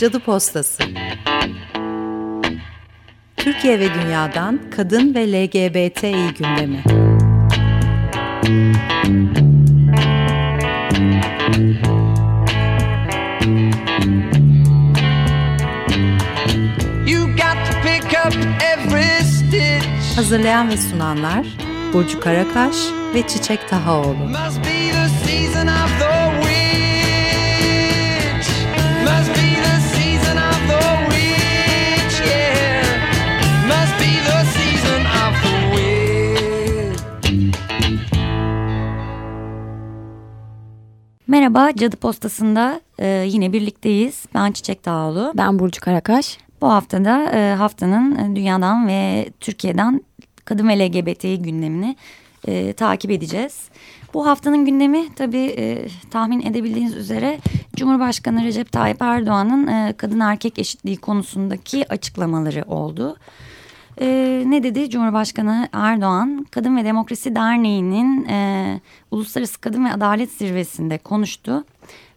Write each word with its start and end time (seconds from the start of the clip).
Cadı 0.00 0.20
Postası 0.20 0.82
Türkiye 3.36 3.80
ve 3.80 3.94
dünyadan 3.94 4.60
kadın 4.70 5.14
ve 5.14 5.32
LGBTİ 5.32 6.34
gündemi. 6.38 6.84
Hazırlayan 20.16 20.70
ve 20.70 20.76
sunanlar 20.76 21.46
Burcu 21.92 22.20
Karakaş 22.20 22.76
ve 23.14 23.26
Çiçek 23.28 23.68
Tahaoğlu. 23.68 24.14
Must 24.14 24.58
be 24.58 24.92
the 24.92 25.08
season 25.26 25.66
of 25.66 26.00
the 26.00 26.19
Merhaba, 41.40 41.70
Cadı 41.76 41.96
Postası'nda 41.96 42.80
e, 42.98 43.24
yine 43.26 43.52
birlikteyiz. 43.52 44.24
Ben 44.34 44.52
Çiçek 44.52 44.84
Dağoğlu. 44.84 45.32
Ben 45.36 45.58
Burcu 45.58 45.80
Karakaş. 45.80 46.38
Bu 46.60 46.72
haftada 46.72 47.32
e, 47.32 47.54
haftanın 47.54 48.16
e, 48.16 48.36
dünyadan 48.36 48.88
ve 48.88 49.30
Türkiye'den 49.40 50.00
kadın 50.44 50.68
ve 50.68 50.78
LGBT 50.78 51.22
gündemini 51.22 51.96
e, 52.46 52.72
takip 52.72 53.10
edeceğiz. 53.10 53.68
Bu 54.14 54.26
haftanın 54.26 54.64
gündemi 54.64 55.14
tabii 55.14 55.54
e, 55.58 55.86
tahmin 56.10 56.40
edebildiğiniz 56.40 56.96
üzere 56.96 57.38
Cumhurbaşkanı 57.76 58.44
Recep 58.44 58.72
Tayyip 58.72 59.02
Erdoğan'ın 59.02 59.66
e, 59.66 59.94
kadın 59.96 60.20
erkek 60.20 60.58
eşitliği 60.58 60.96
konusundaki 60.96 61.92
açıklamaları 61.92 62.64
oldu. 62.68 63.16
E, 64.00 64.42
ne 64.46 64.62
dedi 64.62 64.90
Cumhurbaşkanı 64.90 65.68
Erdoğan? 65.72 66.46
Kadın 66.50 66.76
ve 66.76 66.84
Demokrasi 66.84 67.34
Derneği'nin 67.34 68.24
e, 68.28 68.80
Uluslararası 69.10 69.60
Kadın 69.60 69.84
ve 69.84 69.92
Adalet 69.92 70.30
Zirvesi'nde 70.30 70.98
konuştu. 70.98 71.64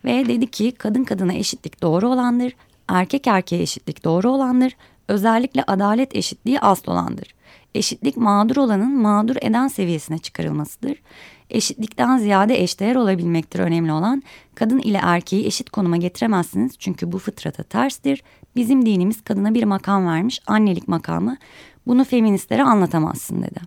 Ve 0.06 0.28
dedi 0.28 0.48
ki 0.48 0.72
kadın 0.72 1.04
kadına 1.04 1.34
eşitlik 1.34 1.82
doğru 1.82 2.10
olandır, 2.10 2.54
erkek 2.88 3.28
erkeğe 3.28 3.62
eşitlik 3.62 4.04
doğru 4.04 4.32
olandır, 4.32 4.76
özellikle 5.08 5.64
adalet 5.64 6.16
eşitliği 6.16 6.60
asıl 6.60 6.92
olandır. 6.92 7.36
Eşitlik 7.76 8.18
mağdur 8.18 8.58
olanın 8.58 9.02
mağdur 9.02 9.36
eden 9.42 9.68
seviyesine 9.68 10.18
çıkarılmasıdır. 10.18 10.98
Eşitlikten 11.50 12.18
ziyade 12.18 12.64
eşdeğer 12.64 12.96
olabilmektir 12.96 13.60
önemli 13.60 13.92
olan. 13.92 14.24
Kadın 14.56 14.80
ile 14.80 15.00
erkeği 15.04 15.46
eşit 15.46 15.70
konuma 15.70 15.98
getiremezsiniz 15.98 16.78
çünkü 16.80 17.12
bu 17.12 17.20
fıtrata 17.20 17.64
terstir. 17.64 18.24
Bizim 18.56 18.86
dinimiz 18.86 19.24
kadına 19.24 19.54
bir 19.54 19.64
makam 19.64 20.08
vermiş, 20.08 20.42
annelik 20.48 20.88
makamı. 20.88 21.38
Bunu 21.88 22.04
feministlere 22.04 22.64
anlatamazsın 22.64 23.42
dedi. 23.44 23.60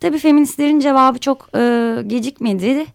Tabii 0.00 0.18
feministlerin 0.18 0.80
cevabı 0.80 1.18
çok 1.18 1.48
e, 1.56 1.96
gecikmedi. 2.06 2.86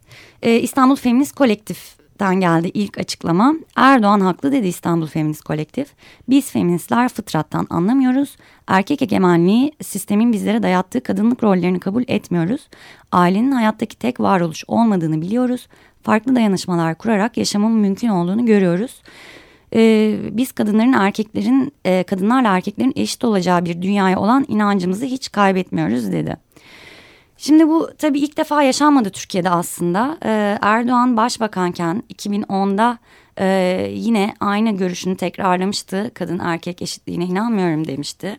E, 0.42 0.60
İstanbul 0.60 0.96
Feminist 0.96 1.36
Kolektif 1.36 1.98
Den 2.20 2.36
geldi 2.36 2.72
ilk 2.74 2.98
açıklama. 2.98 3.54
Erdoğan 3.76 4.20
haklı 4.20 4.52
dedi 4.52 4.68
İstanbul 4.68 5.08
Feminist 5.08 5.44
Kolektif. 5.44 5.88
Biz 6.30 6.52
feministler 6.52 7.10
fıtrattan 7.10 7.68
anlamıyoruz. 7.70 8.38
Erkek 8.68 9.02
egemenliği 9.02 9.72
sistemin 9.84 10.34
bizlere 10.34 10.64
dayattığı 10.64 11.04
kadınlık 11.04 11.44
rollerini 11.44 11.80
kabul 11.80 12.04
etmiyoruz. 12.08 12.68
Ailenin 13.12 13.52
hayattaki 13.52 14.00
tek 14.00 14.20
varoluş 14.20 14.64
olmadığını 14.68 15.22
biliyoruz. 15.22 15.68
Farklı 16.04 16.36
dayanışmalar 16.36 16.98
kurarak 16.98 17.38
yaşamın 17.38 17.72
mümkün 17.72 18.10
olduğunu 18.10 18.46
görüyoruz. 18.46 19.02
Ee, 19.76 20.20
biz 20.32 20.52
kadınların 20.52 20.94
erkeklerin 20.94 21.74
e, 21.86 22.04
kadınlarla 22.04 22.56
erkeklerin 22.56 22.94
eşit 22.96 23.24
olacağı 23.24 23.66
bir 23.66 23.82
dünyaya 23.82 24.20
olan 24.20 24.46
inancımızı 24.48 25.06
hiç 25.06 25.32
kaybetmiyoruz 25.32 26.12
dedi. 26.12 26.38
Şimdi 27.38 27.68
bu 27.68 27.90
tabii 27.98 28.20
ilk 28.20 28.38
defa 28.38 28.64
yaşanmadı 28.64 29.10
Türkiye'de 29.10 29.50
aslında. 29.50 30.18
Ee, 30.26 30.58
Erdoğan 30.62 31.18
başbakanken 31.18 32.04
2010'da 32.14 32.98
e, 33.40 33.48
yine 33.94 34.34
aynı 34.40 34.78
görüşünü 34.78 35.18
tekrarlamıştı. 35.18 36.12
Kadın 36.14 36.40
erkek 36.40 36.82
eşitliğine 36.82 37.26
inanmıyorum 37.26 37.88
demişti. 37.88 38.38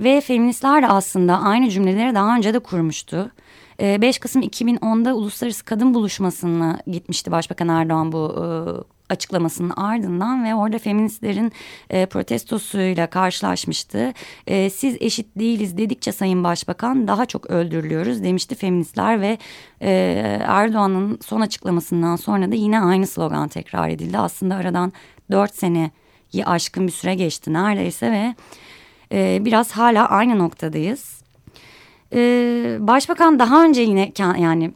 Ve 0.00 0.20
feministler 0.20 0.82
de 0.82 0.88
aslında 0.88 1.40
aynı 1.40 1.70
cümleleri 1.70 2.14
daha 2.14 2.36
önce 2.36 2.54
de 2.54 2.58
kurmuştu. 2.58 3.30
5 3.80 4.16
ee, 4.16 4.20
Kasım 4.20 4.42
2010'da 4.42 5.14
Uluslararası 5.14 5.64
Kadın 5.64 5.94
Buluşması'na 5.94 6.78
gitmişti 6.86 7.30
Başbakan 7.30 7.68
Erdoğan 7.68 8.12
bu 8.12 8.34
e, 8.36 8.44
açıklamasının 9.08 9.72
ardından 9.76 10.44
ve 10.44 10.54
orada 10.54 10.78
feministlerin 10.78 11.52
e, 11.90 12.06
protestosuyla 12.06 13.06
karşılaşmıştı. 13.06 14.12
E, 14.46 14.70
siz 14.70 14.96
eşit 15.00 15.26
değiliz 15.38 15.78
dedikçe 15.78 16.12
Sayın 16.12 16.44
Başbakan 16.44 17.08
daha 17.08 17.26
çok 17.26 17.50
öldürülüyoruz 17.50 18.22
demişti 18.22 18.54
feministler 18.54 19.20
ve 19.20 19.38
e, 19.80 19.90
Erdoğan'ın 20.46 21.18
son 21.24 21.40
açıklamasından 21.40 22.16
sonra 22.16 22.52
da 22.52 22.54
yine 22.54 22.80
aynı 22.80 23.06
slogan 23.06 23.48
tekrar 23.48 23.88
edildi. 23.88 24.18
Aslında 24.18 24.54
aradan 24.54 24.92
dört 25.30 25.54
seneyi 25.54 26.44
aşkın 26.44 26.86
bir 26.86 26.92
süre 26.92 27.14
geçti 27.14 27.52
neredeyse 27.52 28.12
ve 28.12 28.34
e, 29.12 29.44
biraz 29.44 29.72
hala 29.72 30.08
aynı 30.08 30.38
noktadayız. 30.38 31.22
Ee, 32.14 32.76
başbakan 32.80 33.38
daha 33.38 33.64
önce 33.64 33.82
yine 33.82 34.12
yani 34.18 34.72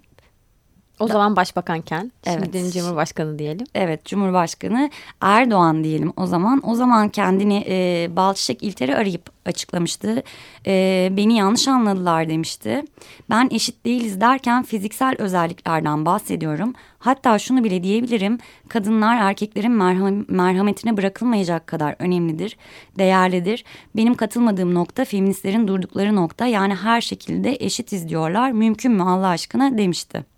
o 1.00 1.08
zaman 1.08 1.36
başbakanken, 1.36 2.12
evet. 2.26 2.40
şimdi 2.52 2.72
cumhurbaşkanı 2.72 3.38
diyelim. 3.38 3.66
Evet, 3.74 4.04
cumhurbaşkanı 4.04 4.90
Erdoğan 5.20 5.84
diyelim 5.84 6.12
o 6.16 6.26
zaman. 6.26 6.62
O 6.64 6.74
zaman 6.74 7.08
kendini 7.08 7.64
e, 7.68 8.08
Balçiçek 8.16 8.62
İlter'i 8.62 8.96
arayıp 8.96 9.30
açıklamıştı. 9.46 10.22
E, 10.66 11.08
beni 11.12 11.36
yanlış 11.36 11.68
anladılar 11.68 12.28
demişti. 12.28 12.82
Ben 13.30 13.48
eşit 13.50 13.84
değiliz 13.84 14.20
derken 14.20 14.62
fiziksel 14.62 15.14
özelliklerden 15.18 16.06
bahsediyorum. 16.06 16.72
Hatta 16.98 17.38
şunu 17.38 17.64
bile 17.64 17.82
diyebilirim. 17.82 18.38
Kadınlar 18.68 19.16
erkeklerin 19.16 19.72
merham 19.72 20.24
merhametine 20.28 20.96
bırakılmayacak 20.96 21.66
kadar 21.66 21.96
önemlidir, 21.98 22.56
değerlidir. 22.98 23.64
Benim 23.96 24.14
katılmadığım 24.14 24.74
nokta 24.74 25.04
feministlerin 25.04 25.68
durdukları 25.68 26.16
nokta. 26.16 26.46
Yani 26.46 26.74
her 26.74 27.00
şekilde 27.00 27.56
eşitiz 27.60 28.08
diyorlar. 28.08 28.50
Mümkün 28.50 28.92
mü 28.92 29.02
Allah 29.02 29.28
aşkına 29.28 29.78
demişti. 29.78 30.35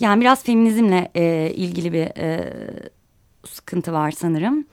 Yani 0.00 0.20
biraz 0.20 0.44
feminizmle 0.44 1.10
e, 1.14 1.52
ilgili 1.54 1.92
bir 1.92 2.18
e, 2.18 2.52
sıkıntı 3.46 3.92
var 3.92 4.10
sanırım. 4.10 4.66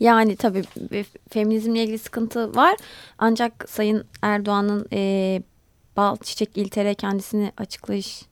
Yani 0.00 0.36
tabii 0.36 0.64
feminizmle 1.30 1.82
ilgili 1.82 1.98
sıkıntı 1.98 2.54
var. 2.56 2.76
Ancak 3.18 3.68
Sayın 3.68 4.04
Erdoğan'ın 4.22 4.86
e, 4.92 5.42
bal 5.96 6.16
çiçek 6.16 6.56
iltere 6.56 6.94
kendisini 6.94 7.52
açıklayış 7.56 8.22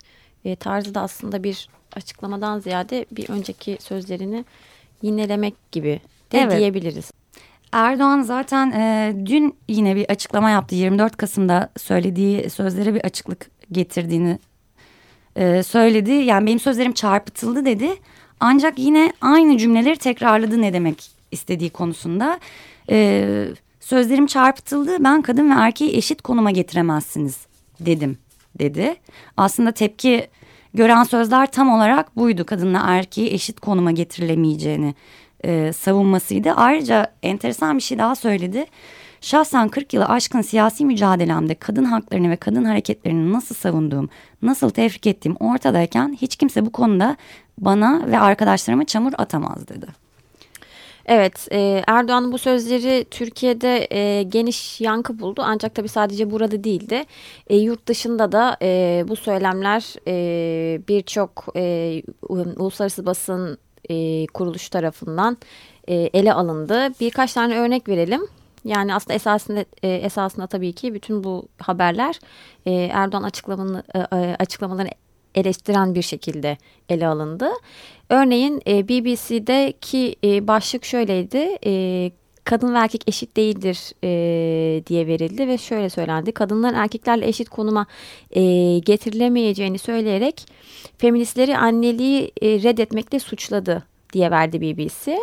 e, 0.44 0.56
tarzı 0.56 0.94
da 0.94 1.00
aslında 1.00 1.44
bir 1.44 1.68
açıklamadan 1.96 2.58
ziyade 2.58 3.06
bir 3.12 3.30
önceki 3.30 3.78
sözlerini 3.80 4.44
yinelemek 5.02 5.72
gibi 5.72 6.00
de 6.32 6.38
evet. 6.38 6.58
diyebiliriz. 6.58 7.10
Erdoğan 7.72 8.22
zaten 8.22 8.70
e, 8.70 9.14
dün 9.26 9.56
yine 9.68 9.96
bir 9.96 10.10
açıklama 10.10 10.50
yaptı. 10.50 10.74
24 10.74 11.16
Kasım'da 11.16 11.70
söylediği 11.76 12.50
sözlere 12.50 12.94
bir 12.94 13.00
açıklık 13.00 13.50
getirdiğini 13.72 14.38
e, 15.38 15.62
söyledi. 15.62 16.12
Yani 16.12 16.46
benim 16.46 16.60
sözlerim 16.60 16.92
çarpıtıldı 16.92 17.64
dedi. 17.64 17.88
Ancak 18.40 18.78
yine 18.78 19.12
aynı 19.20 19.58
cümleleri 19.58 19.96
tekrarladı 19.96 20.62
ne 20.62 20.72
demek 20.72 21.10
istediği 21.32 21.70
konusunda. 21.70 22.40
E, 22.90 23.48
sözlerim 23.80 24.26
çarpıtıldı 24.26 25.04
ben 25.04 25.22
kadın 25.22 25.50
ve 25.50 25.54
erkeği 25.54 25.96
eşit 25.96 26.22
konuma 26.22 26.50
getiremezsiniz 26.50 27.46
dedim 27.80 28.18
dedi. 28.58 28.96
Aslında 29.36 29.72
tepki 29.72 30.28
gören 30.74 31.02
sözler 31.02 31.50
tam 31.52 31.70
olarak 31.70 32.16
buydu. 32.16 32.46
Kadınla 32.46 32.82
erkeği 32.86 33.32
eşit 33.32 33.60
konuma 33.60 33.90
getirilemeyeceğini 33.92 34.94
e, 35.44 35.72
savunmasıydı. 35.72 36.52
Ayrıca 36.52 37.12
enteresan 37.22 37.76
bir 37.76 37.82
şey 37.82 37.98
daha 37.98 38.14
söyledi. 38.14 38.66
Şahsen 39.20 39.68
40 39.68 39.94
yılı 39.94 40.04
aşkın 40.04 40.42
siyasi 40.42 40.84
mücadelemde 40.84 41.54
kadın 41.54 41.84
haklarını 41.84 42.30
ve 42.30 42.36
kadın 42.36 42.64
hareketlerini 42.64 43.32
nasıl 43.32 43.54
savunduğum, 43.54 44.08
nasıl 44.42 44.70
tefrik 44.70 45.06
ettiğim 45.06 45.36
ortadayken 45.36 46.16
hiç 46.20 46.36
kimse 46.36 46.66
bu 46.66 46.72
konuda 46.72 47.16
bana 47.58 48.02
ve 48.06 48.18
arkadaşlarıma 48.18 48.84
çamur 48.84 49.12
atamaz 49.18 49.68
dedi. 49.68 49.86
Evet 51.08 51.48
e, 51.52 51.82
Erdoğan'ın 51.86 52.32
bu 52.32 52.38
sözleri 52.38 53.06
Türkiye'de 53.10 53.86
e, 53.90 54.22
geniş 54.22 54.80
yankı 54.80 55.18
buldu 55.18 55.42
ancak 55.44 55.74
tabii 55.74 55.88
sadece 55.88 56.30
burada 56.30 56.64
değildi. 56.64 57.04
E, 57.46 57.56
yurt 57.56 57.86
dışında 57.86 58.32
da 58.32 58.56
e, 58.62 59.04
bu 59.08 59.16
söylemler 59.16 59.94
e, 60.08 60.80
birçok 60.88 61.46
e, 61.56 62.02
uluslararası 62.28 63.06
basın 63.06 63.58
e, 63.90 64.26
kuruluş 64.26 64.68
tarafından 64.68 65.36
e, 65.88 65.94
ele 65.94 66.32
alındı. 66.32 66.88
Birkaç 67.00 67.32
tane 67.32 67.58
örnek 67.58 67.88
verelim. 67.88 68.20
Yani 68.68 68.94
aslında 68.94 69.14
esasında 69.14 69.64
e, 69.82 69.88
esasında 69.88 70.46
tabii 70.46 70.72
ki 70.72 70.94
bütün 70.94 71.24
bu 71.24 71.48
haberler 71.58 72.20
e, 72.66 72.72
Erdoğan 72.72 73.22
açıklamaını 73.22 73.82
e, 73.94 73.98
e 73.98 74.36
açıklamalarını 74.38 74.90
eleştiren 75.34 75.94
bir 75.94 76.02
şekilde 76.02 76.56
ele 76.88 77.06
alındı. 77.06 77.48
Örneğin 78.08 78.62
e, 78.66 78.88
BBC'deki 78.88 80.16
e, 80.24 80.48
başlık 80.48 80.84
şöyleydi. 80.84 81.58
E, 81.66 82.10
kadın 82.44 82.74
ve 82.74 82.78
erkek 82.78 83.02
eşit 83.06 83.36
değildir 83.36 83.92
e, 84.04 84.86
diye 84.86 85.06
verildi 85.06 85.48
ve 85.48 85.58
şöyle 85.58 85.90
söylendi. 85.90 86.32
Kadınların 86.32 86.74
erkeklerle 86.74 87.28
eşit 87.28 87.48
konuma 87.48 87.86
e, 88.30 88.42
getirilemeyeceğini 88.78 89.78
söyleyerek 89.78 90.46
feministleri 90.98 91.58
anneliği 91.58 92.32
e, 92.42 92.62
reddetmekle 92.62 93.18
suçladı 93.18 93.82
diye 94.12 94.30
verdi 94.30 94.60
BBC. 94.60 95.18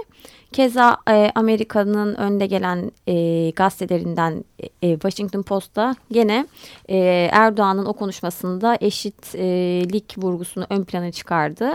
Keza 0.56 0.98
e, 1.10 1.32
Amerika'nın 1.36 2.16
önde 2.16 2.46
gelen 2.46 2.92
e, 3.08 3.50
gazetelerinden 3.50 4.44
e, 4.82 4.94
Washington 4.94 5.42
Post'ta 5.42 5.96
gene 6.12 6.48
e, 6.90 6.98
Erdoğan'ın 7.32 7.86
o 7.86 7.94
konuşmasında 7.94 8.78
eşitlik 8.82 10.16
vurgusunu 10.18 10.66
ön 10.70 10.84
plana 10.84 11.12
çıkardı 11.12 11.74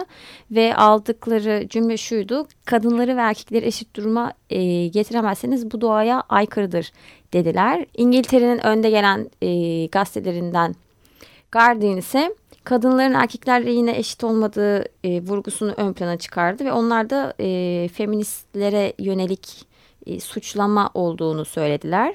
ve 0.50 0.74
aldıkları 0.76 1.68
cümle 1.68 1.96
şuydu: 1.96 2.46
kadınları 2.64 3.16
ve 3.16 3.20
erkekleri 3.20 3.66
eşit 3.66 3.96
duruma 3.96 4.32
e, 4.50 4.86
getiremezseniz 4.86 5.70
bu 5.70 5.80
doğaya 5.80 6.22
aykırıdır 6.28 6.92
dediler. 7.32 7.86
İngiltere'nin 7.96 8.66
önde 8.66 8.90
gelen 8.90 9.30
e, 9.42 9.86
gazetelerinden 9.86 10.74
Guardian 11.52 11.96
ise 11.96 12.34
kadınların 12.64 13.14
erkeklerle 13.14 13.72
yine 13.72 13.98
eşit 13.98 14.24
olmadığı 14.24 14.84
e, 15.04 15.22
vurgusunu 15.22 15.72
ön 15.76 15.92
plana 15.92 16.18
çıkardı 16.18 16.64
ve 16.64 16.72
onlar 16.72 17.10
da 17.10 17.34
e, 17.40 17.88
feministlere 17.88 18.92
yönelik 18.98 19.66
e, 20.06 20.20
suçlama 20.20 20.90
olduğunu 20.94 21.44
söylediler. 21.44 22.14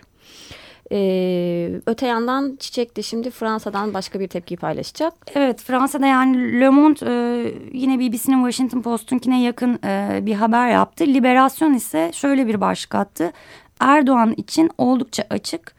Ee, 0.92 1.72
öte 1.86 2.08
yandan 2.08 2.58
Çiçek 2.60 2.98
de 2.98 3.02
şimdi 3.02 3.32
Fransa'dan 3.32 3.94
başka 3.94 4.20
bir 4.20 4.28
tepki 4.28 4.58
paylaşacak. 4.58 5.14
Evet 5.36 5.62
Fransa'da 5.62 6.06
yani 6.06 6.60
Le 6.60 6.70
Monde 6.70 7.00
e, 7.06 7.54
yine 7.74 8.00
BBC'nin 8.00 8.52
Washington 8.52 8.82
Post'unkine 8.82 9.44
yakın 9.44 9.80
e, 9.84 10.20
bir 10.22 10.34
haber 10.34 10.70
yaptı. 10.70 11.04
Liberasyon 11.08 11.74
ise 11.74 12.12
şöyle 12.14 12.48
bir 12.48 12.62
başlık 12.62 12.96
attı. 12.96 13.34
Erdoğan 13.80 14.34
için 14.38 14.70
oldukça 14.78 15.24
açık 15.30 15.76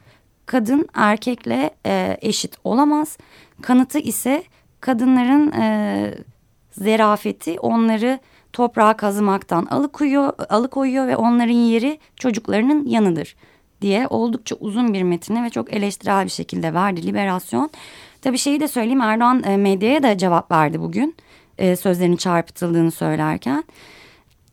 kadın 0.46 0.88
erkekle 0.94 1.70
e, 1.86 2.16
eşit 2.20 2.56
olamaz. 2.64 3.18
Kanıtı 3.62 3.98
ise 3.98 4.42
kadınların 4.80 5.52
e, 5.52 6.14
zerafeti 6.70 7.60
onları 7.60 8.18
toprağa 8.52 8.96
kazımaktan 8.96 9.66
alıkoyuyor, 9.66 10.32
alıkoyuyor 10.48 11.06
ve 11.06 11.16
onların 11.16 11.52
yeri 11.52 11.98
çocuklarının 12.16 12.86
yanıdır 12.86 13.36
diye 13.80 14.06
oldukça 14.06 14.56
uzun 14.56 14.94
bir 14.94 15.02
metini 15.02 15.42
ve 15.42 15.50
çok 15.50 15.72
eleştirel 15.72 16.24
bir 16.24 16.30
şekilde 16.30 16.74
verdi 16.74 17.06
Liberasyon. 17.06 17.70
Tabii 18.22 18.38
şeyi 18.38 18.60
de 18.60 18.68
söyleyeyim 18.68 19.00
Erdoğan 19.00 19.42
e, 19.46 19.56
medyaya 19.56 20.02
da 20.02 20.18
cevap 20.18 20.50
verdi 20.50 20.80
bugün 20.80 21.16
e, 21.58 21.76
sözlerinin 21.76 22.16
çarpıtıldığını 22.16 22.90
söylerken 22.90 23.64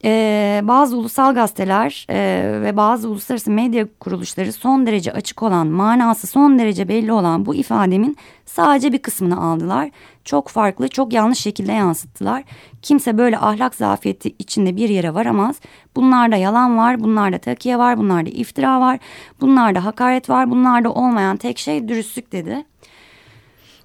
e, 0.05 0.61
bazı 0.63 0.97
ulusal 0.97 1.33
gazeteler 1.33 2.05
e, 2.09 2.17
ve 2.61 2.77
bazı 2.77 3.09
uluslararası 3.09 3.51
medya 3.51 3.87
kuruluşları 3.99 4.53
son 4.53 4.85
derece 4.85 5.13
açık 5.13 5.43
olan, 5.43 5.67
manası 5.67 6.27
son 6.27 6.59
derece 6.59 6.87
belli 6.87 7.11
olan 7.11 7.45
bu 7.45 7.55
ifademin 7.55 8.17
sadece 8.45 8.93
bir 8.93 9.01
kısmını 9.01 9.41
aldılar. 9.41 9.89
Çok 10.25 10.47
farklı, 10.47 10.87
çok 10.87 11.13
yanlış 11.13 11.39
şekilde 11.39 11.71
yansıttılar. 11.71 12.43
Kimse 12.81 13.17
böyle 13.17 13.37
ahlak 13.37 13.75
zafiyeti 13.75 14.35
içinde 14.39 14.75
bir 14.75 14.89
yere 14.89 15.13
varamaz. 15.13 15.59
Bunlarda 15.95 16.35
yalan 16.35 16.77
var, 16.77 16.99
bunlarda 16.99 17.37
takiye 17.37 17.77
var, 17.77 17.97
bunlarda 17.97 18.29
iftira 18.29 18.79
var, 18.79 18.99
bunlarda 19.41 19.85
hakaret 19.85 20.29
var, 20.29 20.51
bunlarda 20.51 20.93
olmayan 20.93 21.37
tek 21.37 21.57
şey 21.57 21.87
dürüstlük 21.87 22.31
dedi. 22.31 22.65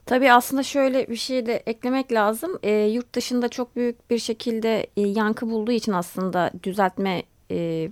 Tabii 0.06 0.32
aslında 0.32 0.62
şöyle 0.62 1.08
bir 1.08 1.16
şey 1.16 1.46
de 1.46 1.62
eklemek 1.66 2.12
lazım. 2.12 2.58
E, 2.62 2.72
yurt 2.72 3.14
dışında 3.14 3.48
çok 3.48 3.76
büyük 3.76 4.10
bir 4.10 4.18
şekilde 4.18 4.86
e, 4.96 5.00
yankı 5.00 5.50
bulduğu 5.50 5.72
için 5.72 5.92
aslında 5.92 6.50
düzeltme 6.62 7.22
e, 7.50 7.88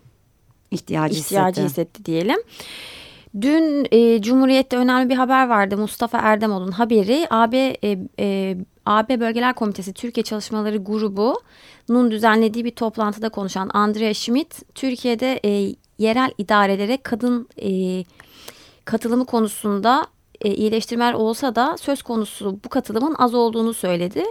ihtiyacı, 0.70 1.18
ihtiyacı 1.18 1.62
hissetti. 1.62 1.84
hissetti 1.84 2.04
diyelim. 2.04 2.38
Dün 3.40 3.86
e, 3.92 4.22
Cumhuriyet'te 4.22 4.76
önemli 4.76 5.08
bir 5.08 5.14
haber 5.14 5.48
vardı. 5.48 5.76
Mustafa 5.76 6.18
Erdemoğlu'nun 6.18 6.72
haberi. 6.72 7.26
AB 7.30 7.76
e, 7.84 7.98
e, 8.18 8.56
AB 8.86 9.20
Bölgeler 9.20 9.54
Komitesi 9.54 9.92
Türkiye 9.92 10.24
Çalışmaları 10.24 10.76
Grubu'nun 10.76 12.10
düzenlediği 12.10 12.64
bir 12.64 12.70
toplantıda 12.70 13.28
konuşan 13.28 13.70
Andrea 13.74 14.14
Schmidt, 14.14 14.74
Türkiye'de 14.74 15.40
e, 15.44 15.74
yerel 15.98 16.30
idarelere 16.38 16.96
kadın 16.96 17.48
e, 17.62 18.04
katılımı 18.84 19.26
konusunda 19.26 20.06
e, 20.40 20.54
iyileştirmeler 20.54 21.12
olsa 21.12 21.54
da 21.54 21.76
söz 21.76 22.02
konusu 22.02 22.58
bu 22.64 22.68
katılımın 22.68 23.14
az 23.18 23.34
olduğunu 23.34 23.74
söyledi 23.74 24.24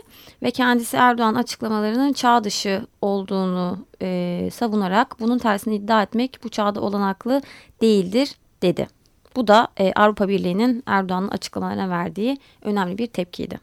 ve 0.44 0.52
kendisi 0.52 0.98
Erdoğan 0.98 1.36
açıklamalarının 1.36 2.14
çağ 2.14 2.44
dışı 2.44 2.82
olduğunu 3.02 3.78
e, 4.02 4.50
savunarak 4.54 5.20
bunun 5.20 5.38
tersini 5.38 5.76
iddia 5.76 6.04
etmek 6.04 6.40
bu 6.44 6.50
çağda 6.50 6.82
olanaklı 6.82 7.42
değildir 7.82 8.36
dedi. 8.66 8.88
Bu 9.36 9.48
da 9.48 9.68
e, 9.80 9.94
Avrupa 9.94 10.28
Birliği'nin 10.28 10.84
Erdoğan'ın 10.86 11.28
açıklamalarına 11.28 11.90
verdiği 11.90 12.38
önemli 12.62 12.98
bir 12.98 13.08
tepkiydi. 13.08 13.60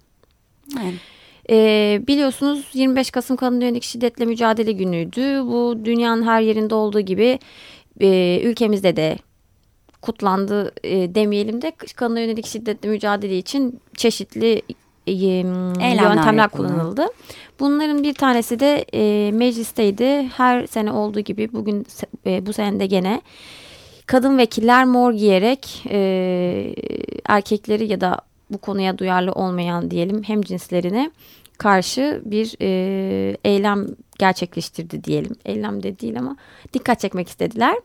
Evet. 0.82 0.94
E, 1.50 2.00
biliyorsunuz 2.06 2.66
25 2.72 3.10
Kasım 3.10 3.36
Kadın 3.36 3.60
Yönelik 3.60 3.82
Şiddetle 3.82 4.24
Mücadele 4.24 4.72
Günü'ydü. 4.72 5.46
Bu 5.46 5.78
dünyanın 5.84 6.22
her 6.22 6.40
yerinde 6.40 6.74
olduğu 6.74 7.00
gibi 7.00 7.38
e, 8.00 8.40
ülkemizde 8.44 8.96
de 8.96 9.18
kutlandı 10.02 10.72
e, 10.84 11.14
demeyelim 11.14 11.62
de 11.62 11.72
kadına 11.96 12.20
yönelik 12.20 12.46
şiddetle 12.46 12.88
mücadele 12.88 13.38
için 13.38 13.80
çeşitli 13.96 14.62
e, 15.06 15.12
yöntemler 15.12 16.48
kullanıldı. 16.48 17.06
Bunların 17.60 18.02
bir 18.02 18.14
tanesi 18.14 18.60
de 18.60 18.84
e, 18.94 19.32
meclisteydi. 19.32 20.28
Her 20.36 20.66
sene 20.66 20.92
olduğu 20.92 21.20
gibi 21.20 21.52
bugün 21.52 21.86
e, 22.26 22.46
bu 22.46 22.52
sene 22.52 22.80
de 22.80 22.86
gene 22.86 23.20
kadın 24.06 24.38
vekiller 24.38 24.84
mor 24.84 25.12
giyerek 25.12 25.84
e, 25.90 26.74
erkekleri 27.26 27.86
ya 27.92 28.00
da 28.00 28.18
bu 28.50 28.58
konuya 28.58 28.98
duyarlı 28.98 29.32
olmayan 29.32 29.90
diyelim 29.90 30.22
hem 30.22 30.42
cinslerine 30.42 31.10
karşı 31.58 32.22
bir 32.24 32.56
e, 32.60 33.36
eylem 33.44 33.86
gerçekleştirdi 34.18 35.04
diyelim. 35.04 35.36
Eylem 35.44 35.82
de 35.82 35.98
değil 35.98 36.18
ama 36.18 36.36
dikkat 36.72 37.00
çekmek 37.00 37.28
istediler. 37.28 37.76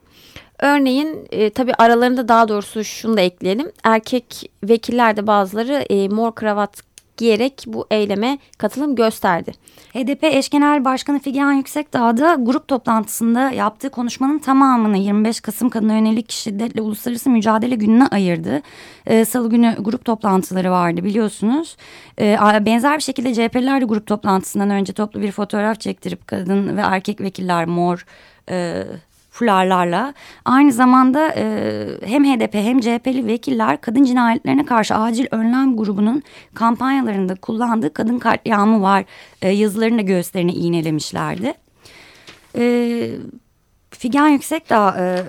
Örneğin 0.60 1.28
e, 1.32 1.50
tabii 1.50 1.74
aralarında 1.74 2.28
daha 2.28 2.48
doğrusu 2.48 2.84
şunu 2.84 3.18
da 3.18 3.22
ekleyelim. 3.22 3.72
Erkek 3.84 4.52
vekiller 4.64 5.18
de 5.18 5.28
bazıları 5.28 5.74
e, 5.74 6.08
mor 6.08 6.36
kravat 6.36 6.87
giyerek 7.18 7.64
bu 7.68 7.88
eyleme 7.92 8.38
katılım 8.58 8.96
gösterdi. 8.96 9.52
HDP 9.94 10.24
eş 10.24 10.50
genel 10.50 10.86
başkanı 10.86 11.20
Figen 11.20 11.52
Yüksekdağ 11.52 12.18
da 12.18 12.38
grup 12.40 12.68
toplantısında 12.68 13.52
yaptığı 13.52 13.90
konuşmanın 13.90 14.40
tamamını 14.40 14.98
25 14.98 15.42
Kasım 15.42 15.70
kadına 15.70 15.94
yönelik 15.94 16.32
şiddetle 16.32 16.82
uluslararası 16.82 17.30
mücadele 17.30 17.76
gününe 17.76 18.08
ayırdı. 18.08 18.62
Ee, 19.08 19.26
Salı 19.26 19.50
günü 19.50 19.76
grup 19.80 20.06
toplantıları 20.06 20.72
vardı 20.72 21.04
biliyorsunuz. 21.04 21.78
Ee, 22.20 22.38
benzer 22.62 22.98
bir 22.98 23.04
şekilde 23.04 23.34
CHP'liler 23.34 23.82
de 23.82 23.86
grup 23.86 24.08
toplantısından 24.08 24.70
önce 24.70 24.94
toplu 24.94 25.22
bir 25.22 25.32
fotoğraf 25.32 25.80
çektirip 25.80 26.28
kadın 26.28 26.78
ve 26.78 26.82
erkek 26.82 27.22
vekiller 27.22 27.66
mor... 27.66 28.06
E, 28.50 28.84
fularlarla 29.38 30.14
aynı 30.46 30.72
zamanda 30.72 31.34
e, 31.36 31.86
hem 32.06 32.26
HDP 32.26 32.54
hem 32.54 32.80
CHP'li 32.80 33.28
vekiller 33.28 33.82
kadın 33.82 34.04
cinayetlerine 34.04 34.66
karşı 34.66 34.96
acil 34.96 35.28
önlem 35.32 35.78
grubunun 35.78 36.24
kampanyalarında 36.54 37.36
kullandığı 37.36 37.94
kadın 37.94 38.20
katliamı 38.20 38.82
var 38.82 39.06
e, 39.42 39.50
yazılarını 39.50 39.98
da 39.98 40.02
göğüslerine 40.02 40.54
iğnelemişlerdi. 40.54 41.54
E, 42.58 43.10
Figen 43.92 44.28
Yüksek 44.28 44.70
daha 44.70 44.98
e, 45.00 45.24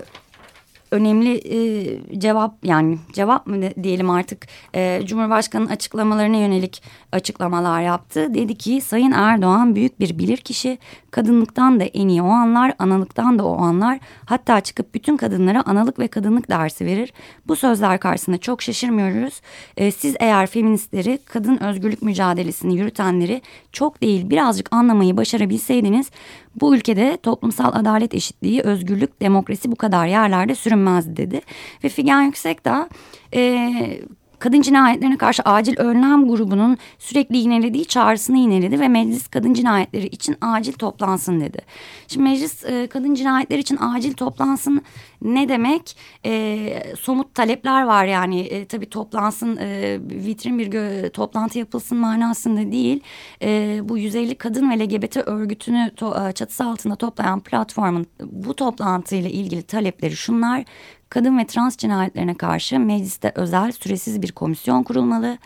önemli 0.91 1.37
e, 1.37 2.19
cevap 2.19 2.53
yani 2.63 2.97
cevap 3.13 3.47
mı 3.47 3.55
diyelim 3.83 4.09
artık 4.09 4.47
e, 4.75 5.01
Cumhurbaşkanı'nın 5.05 5.69
açıklamalarına 5.69 6.37
yönelik 6.37 6.83
açıklamalar 7.11 7.81
yaptı. 7.81 8.33
Dedi 8.33 8.55
ki 8.55 8.81
Sayın 8.81 9.11
Erdoğan 9.11 9.75
büyük 9.75 9.99
bir 9.99 10.19
bilirkişi 10.19 10.77
kadınlıktan 11.11 11.79
da 11.79 11.83
en 11.83 12.07
iyi 12.07 12.21
o 12.21 12.27
anlar 12.27 12.73
analıktan 12.79 13.39
da 13.39 13.45
o 13.45 13.57
anlar 13.57 13.99
hatta 14.25 14.61
çıkıp 14.61 14.93
bütün 14.93 15.17
kadınlara 15.17 15.63
analık 15.65 15.99
ve 15.99 16.07
kadınlık 16.07 16.49
dersi 16.49 16.85
verir. 16.85 17.13
Bu 17.47 17.55
sözler 17.55 17.99
karşısında 17.99 18.37
çok 18.37 18.61
şaşırmıyoruz. 18.61 19.41
E, 19.77 19.91
siz 19.91 20.15
eğer 20.19 20.47
feministleri 20.47 21.19
kadın 21.25 21.57
özgürlük 21.57 22.01
mücadelesini 22.01 22.77
yürütenleri 22.77 23.41
çok 23.71 24.01
değil 24.01 24.29
birazcık 24.29 24.73
anlamayı 24.73 25.17
başarabilseydiniz 25.17 26.11
bu 26.55 26.75
ülkede 26.75 27.17
toplumsal 27.23 27.71
adalet 27.73 28.13
eşitliği, 28.13 28.61
özgürlük, 28.61 29.21
demokrasi 29.21 29.71
bu 29.71 29.75
kadar 29.75 30.07
yerlerde 30.07 30.55
sürünmez 30.55 31.17
dedi. 31.17 31.41
Ve 31.83 31.89
Figen 31.89 32.21
Yüksek 32.21 32.65
de 32.65 32.89
e, 33.33 34.01
kadın 34.39 34.61
cinayetlerine 34.61 35.17
karşı 35.17 35.43
acil 35.43 35.77
önlem 35.77 36.27
grubunun 36.27 36.77
sürekli 36.99 37.37
yinelediği 37.37 37.85
çağrısını 37.85 38.37
yineledi 38.37 38.79
ve 38.79 38.87
meclis 38.87 39.27
kadın 39.27 39.53
cinayetleri 39.53 40.07
için 40.07 40.35
acil 40.41 40.73
toplansın 40.73 41.39
dedi. 41.39 41.61
Şimdi 42.07 42.23
meclis 42.23 42.65
e, 42.65 42.87
kadın 42.87 43.15
cinayetleri 43.15 43.59
için 43.59 43.77
acil 43.77 44.13
toplansın 44.13 44.81
ne 45.21 45.49
demek? 45.49 45.97
E, 46.25 46.83
somut 46.99 47.35
talepler 47.35 47.83
var 47.83 48.05
yani 48.05 48.39
e, 48.39 48.65
tabii 48.65 48.89
toplansın 48.89 49.57
e, 49.57 49.99
vitrin 50.01 50.59
bir 50.59 51.09
toplantı 51.09 51.59
yapılsın 51.59 51.97
manasında 51.97 52.71
değil. 52.71 52.99
E, 53.41 53.79
bu 53.83 53.97
150 53.97 54.35
kadın 54.35 54.69
ve 54.69 54.79
LGBT 54.79 55.17
örgütünü 55.17 55.91
e, 56.29 56.31
çatısı 56.31 56.63
altında 56.65 56.95
toplayan 56.95 57.39
platformun 57.39 58.05
bu 58.23 58.55
toplantıyla 58.55 59.29
ilgili 59.29 59.63
talepleri 59.63 60.15
şunlar 60.15 60.63
kadın 61.09 61.37
ve 61.37 61.47
trans 61.47 61.77
cinayetlerine 61.77 62.37
karşı 62.37 62.79
mecliste 62.79 63.31
özel 63.35 63.71
süresiz 63.71 64.21
bir 64.21 64.31
komisyon 64.31 64.83
kurulmalı. 64.83 65.37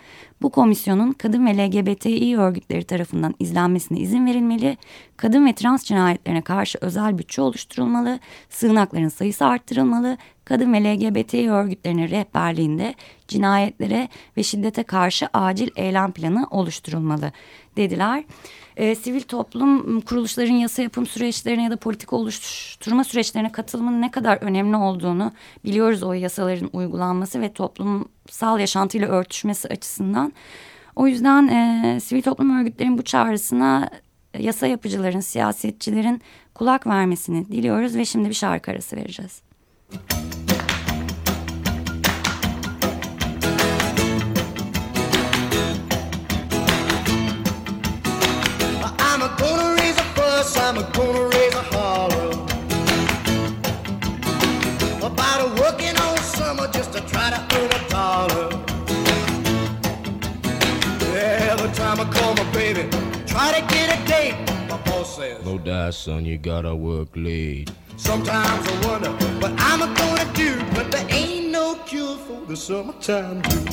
Bu 0.42 0.50
komisyonun 0.50 1.12
kadın 1.12 1.46
ve 1.46 1.56
LGBTİ 1.56 2.38
örgütleri 2.38 2.84
tarafından 2.84 3.34
izlenmesine 3.38 3.98
izin 3.98 4.26
verilmeli. 4.26 4.76
Kadın 5.16 5.46
ve 5.46 5.52
trans 5.52 5.84
cinayetlerine 5.84 6.42
karşı 6.42 6.78
özel 6.80 7.18
bütçe 7.18 7.42
oluşturulmalı. 7.42 8.18
Sığınakların 8.50 9.08
sayısı 9.08 9.46
arttırılmalı. 9.46 10.16
Kadın 10.44 10.72
ve 10.72 10.84
LGBTİ 10.84 11.50
örgütlerinin 11.50 12.08
rehberliğinde 12.08 12.94
cinayetlere 13.28 14.08
ve 14.36 14.42
şiddete 14.42 14.82
karşı 14.82 15.28
acil 15.32 15.68
eylem 15.76 16.12
planı 16.12 16.46
oluşturulmalı 16.50 17.32
dediler 17.76 18.24
e, 18.76 18.94
sivil 18.94 19.20
toplum 19.20 20.00
kuruluşların 20.00 20.54
yasa 20.54 20.82
yapım 20.82 21.06
süreçlerine 21.06 21.64
ya 21.64 21.70
da 21.70 21.76
politika 21.76 22.16
oluşturma 22.16 23.04
süreçlerine 23.04 23.52
katılımın 23.52 24.02
ne 24.02 24.10
kadar 24.10 24.36
önemli 24.36 24.76
olduğunu 24.76 25.32
biliyoruz 25.64 26.02
o 26.02 26.12
yasaların 26.12 26.70
uygulanması 26.72 27.40
ve 27.40 27.52
toplumsal 28.24 28.60
yaşantıyla 28.60 29.08
örtüşmesi 29.08 29.68
açısından. 29.68 30.32
O 30.96 31.06
yüzden 31.06 31.48
e, 31.48 32.00
sivil 32.00 32.22
toplum 32.22 32.60
örgütlerinin 32.60 32.98
bu 32.98 33.02
çağrısına 33.02 33.90
yasa 34.38 34.66
yapıcıların, 34.66 35.20
siyasetçilerin 35.20 36.22
kulak 36.54 36.86
vermesini 36.86 37.48
diliyoruz 37.48 37.96
ve 37.96 38.04
şimdi 38.04 38.28
bir 38.28 38.34
şarkı 38.34 38.70
arası 38.70 38.96
vereceğiz. 38.96 39.42
I'm 50.76 50.80
gonna 50.96 51.33
try 63.34 63.50
to 63.50 63.66
get 63.74 63.88
a 63.96 63.98
date, 64.06 64.36
my 64.68 64.76
boss 64.84 65.16
says, 65.16 65.44
No 65.44 65.58
die, 65.58 65.90
son, 65.90 66.24
you 66.24 66.38
gotta 66.38 66.72
work 66.72 67.08
late. 67.16 67.68
Sometimes 67.96 68.62
I 68.68 68.86
wonder 68.86 69.10
what 69.40 69.52
I'm 69.58 69.80
gonna 70.00 70.32
do, 70.34 70.50
but 70.76 70.92
there 70.92 71.06
ain't 71.10 71.50
no 71.50 71.74
cure 71.84 72.16
for 72.16 72.46
the 72.46 72.56
summertime 72.56 73.42
blues. 73.42 73.66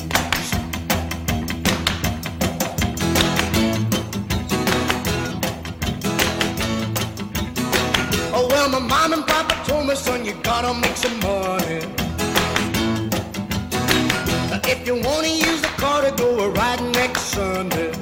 Oh 8.34 8.48
Well, 8.50 8.68
my 8.68 8.80
mom 8.80 9.12
and 9.12 9.24
papa 9.24 9.54
told 9.64 9.86
me, 9.86 9.94
son, 9.94 10.24
you 10.24 10.34
gotta 10.42 10.74
make 10.74 10.96
some 10.96 11.18
money. 11.20 11.82
If 14.72 14.84
you 14.88 14.96
wanna 14.96 15.28
use 15.28 15.60
the 15.62 15.72
car 15.82 16.02
to 16.02 16.10
go 16.16 16.46
a 16.46 16.50
ride 16.50 16.82
next 16.94 17.22
Sunday. 17.36 18.01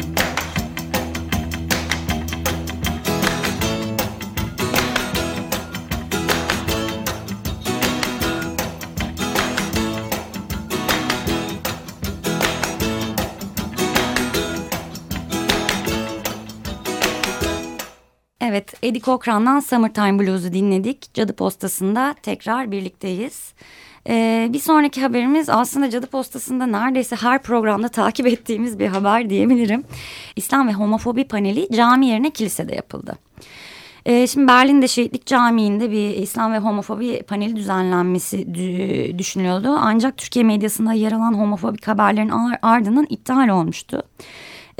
Evet, 18.51 18.73
Eddie 18.83 19.01
Cochran'dan 19.01 19.59
Summertime 19.59 20.19
Blues'u 20.19 20.53
dinledik. 20.53 21.13
Cadı 21.13 21.33
Postası'nda 21.33 22.15
tekrar 22.23 22.71
birlikteyiz. 22.71 23.53
Ee, 24.09 24.49
bir 24.53 24.59
sonraki 24.59 25.01
haberimiz 25.01 25.49
aslında 25.49 25.89
Cadı 25.89 26.07
Postası'nda 26.07 26.65
neredeyse 26.65 27.15
her 27.15 27.41
programda 27.41 27.87
takip 27.87 28.27
ettiğimiz 28.27 28.79
bir 28.79 28.87
haber 28.87 29.29
diyebilirim. 29.29 29.83
İslam 30.35 30.67
ve 30.67 30.73
homofobi 30.73 31.23
paneli 31.23 31.67
cami 31.75 32.07
yerine 32.07 32.29
kilisede 32.29 32.75
yapıldı. 32.75 33.15
Ee, 34.05 34.27
şimdi 34.27 34.47
Berlin'de 34.47 34.87
Şehitlik 34.87 35.25
Camii'nde 35.25 35.91
bir 35.91 36.09
İslam 36.09 36.53
ve 36.53 36.59
homofobi 36.59 37.23
paneli 37.23 37.55
düzenlenmesi 37.55 38.55
düşünülüyordu. 39.17 39.69
Ancak 39.81 40.17
Türkiye 40.17 40.45
medyasında 40.45 40.93
yer 40.93 41.11
alan 41.11 41.33
homofobik 41.33 41.87
haberlerin 41.87 42.31
ardından 42.61 43.07
iptal 43.09 43.49
olmuştu 43.49 44.03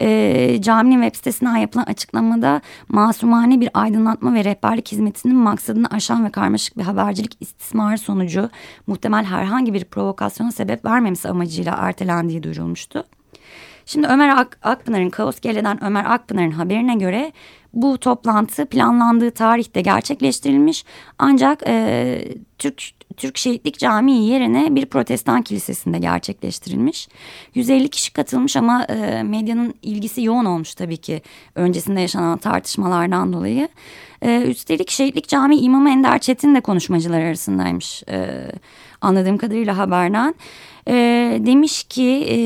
e, 0.01 0.61
caminin 0.61 1.01
web 1.01 1.15
sitesinden 1.15 1.55
yapılan 1.55 1.83
açıklamada 1.83 2.61
masumane 2.89 3.61
bir 3.61 3.69
aydınlatma 3.73 4.33
ve 4.33 4.43
rehberlik 4.43 4.91
hizmetinin 4.91 5.35
maksadını 5.35 5.87
aşan 5.87 6.25
ve 6.25 6.29
karmaşık 6.29 6.77
bir 6.77 6.83
habercilik 6.83 7.37
istismarı 7.39 7.97
sonucu 7.97 8.49
muhtemel 8.87 9.25
herhangi 9.25 9.73
bir 9.73 9.85
provokasyona 9.85 10.51
sebep 10.51 10.85
vermemesi 10.85 11.29
amacıyla 11.29 11.75
ertelendiği 11.79 12.43
duyurulmuştu. 12.43 13.05
Şimdi 13.91 14.07
Ömer 14.07 14.29
Ak 14.29 14.57
Akpınar'ın 14.63 15.09
Kaos 15.09 15.39
Gele'den 15.39 15.83
Ömer 15.83 16.05
Akpınar'ın 16.05 16.51
haberine 16.51 16.95
göre 16.95 17.31
bu 17.73 17.97
toplantı 17.97 18.65
planlandığı 18.65 19.31
tarihte 19.31 19.81
gerçekleştirilmiş 19.81 20.85
ancak 21.19 21.63
e, 21.67 22.27
Türk 22.57 22.81
Türk 23.17 23.37
Şehitlik 23.37 23.79
Camii 23.79 24.27
yerine 24.27 24.75
bir 24.75 24.85
protestan 24.85 25.41
kilisesinde 25.41 25.99
gerçekleştirilmiş. 25.99 27.07
150 27.55 27.89
kişi 27.89 28.13
katılmış 28.13 28.57
ama 28.57 28.83
e, 28.83 29.23
medyanın 29.23 29.73
ilgisi 29.81 30.23
yoğun 30.23 30.45
olmuş 30.45 30.75
tabii 30.75 30.97
ki 30.97 31.21
öncesinde 31.55 32.01
yaşanan 32.01 32.37
tartışmalardan 32.37 33.33
dolayı. 33.33 33.69
E, 34.21 34.41
üstelik 34.41 34.89
Şehitlik 34.89 35.27
Camii 35.27 35.59
İmamı 35.59 35.89
Ender 35.89 36.19
Çetin 36.19 36.55
de 36.55 36.61
konuşmacılar 36.61 37.21
arasındaymış 37.21 38.03
e, 38.09 38.47
anladığım 39.01 39.37
kadarıyla 39.37 39.77
haberden. 39.77 40.35
E, 40.87 40.93
demiş 41.45 41.83
ki 41.83 42.25
e, 42.29 42.37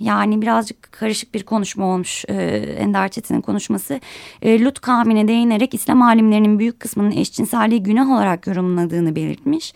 yani 0.00 0.42
birazcık 0.42 0.92
karışık 0.92 1.34
bir 1.34 1.42
konuşma 1.42 1.86
olmuş 1.86 2.24
e, 2.28 2.34
Ender 2.78 3.08
Çetin'in 3.08 3.40
konuşması. 3.40 4.00
E, 4.42 4.64
Lut 4.64 4.80
kavmine 4.80 5.28
değinerek 5.28 5.74
İslam 5.74 6.02
alimlerinin 6.02 6.58
büyük 6.58 6.80
kısmının 6.80 7.10
eşcinselliği 7.10 7.82
günah 7.82 8.10
olarak 8.10 8.46
yorumladığını 8.46 9.16
belirtmiş. 9.16 9.74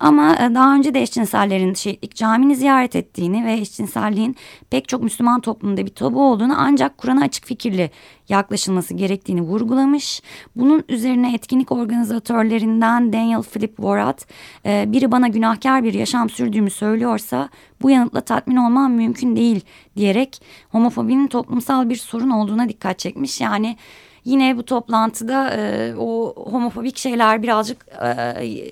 Ama 0.00 0.36
e, 0.36 0.54
daha 0.54 0.74
önce 0.74 0.94
de 0.94 1.02
eşcinsellerin 1.02 1.74
şehitlik 1.74 2.14
camini 2.14 2.56
ziyaret 2.56 2.96
ettiğini 2.96 3.44
ve 3.44 3.52
eşcinselliğin 3.52 4.36
pek 4.70 4.88
çok 4.88 5.02
Müslüman 5.02 5.40
toplumda 5.40 5.86
bir 5.86 5.94
tabu 5.94 6.22
olduğunu 6.22 6.54
ancak 6.56 6.98
Kur'an'a 6.98 7.24
açık 7.24 7.46
fikirli 7.46 7.90
yaklaşılması 8.28 8.94
gerektiğini 8.94 9.42
vurgulamış. 9.42 10.22
Bunun 10.56 10.84
üzerine 10.88 11.34
etkinlik 11.34 11.72
organizatörlerinden 11.72 13.12
Daniel 13.12 13.42
Philip 13.42 13.74
Vorat 13.80 14.26
e, 14.66 14.84
biri 14.92 15.12
bana 15.12 15.28
günahkar 15.28 15.84
bir 15.84 15.94
yaşam 15.94 16.30
sürdüğümü 16.30 16.70
söylüyorsa 16.70 17.48
bu 17.82 17.90
yanıtla 17.90 18.20
tatmin 18.20 18.56
olmam 18.56 18.92
mümkün 18.92 19.36
değil 19.36 19.60
diyerek 19.96 20.42
homofobinin 20.68 21.26
toplumsal 21.26 21.90
bir 21.90 21.96
sorun 21.96 22.30
olduğuna 22.30 22.68
dikkat 22.68 22.98
çekmiş. 22.98 23.40
Yani 23.40 23.76
yine 24.24 24.56
bu 24.56 24.62
toplantıda 24.62 25.50
e, 25.50 25.94
o 25.98 26.34
homofobik 26.50 26.96
şeyler 26.96 27.42
birazcık 27.42 27.86
e, 28.02 28.68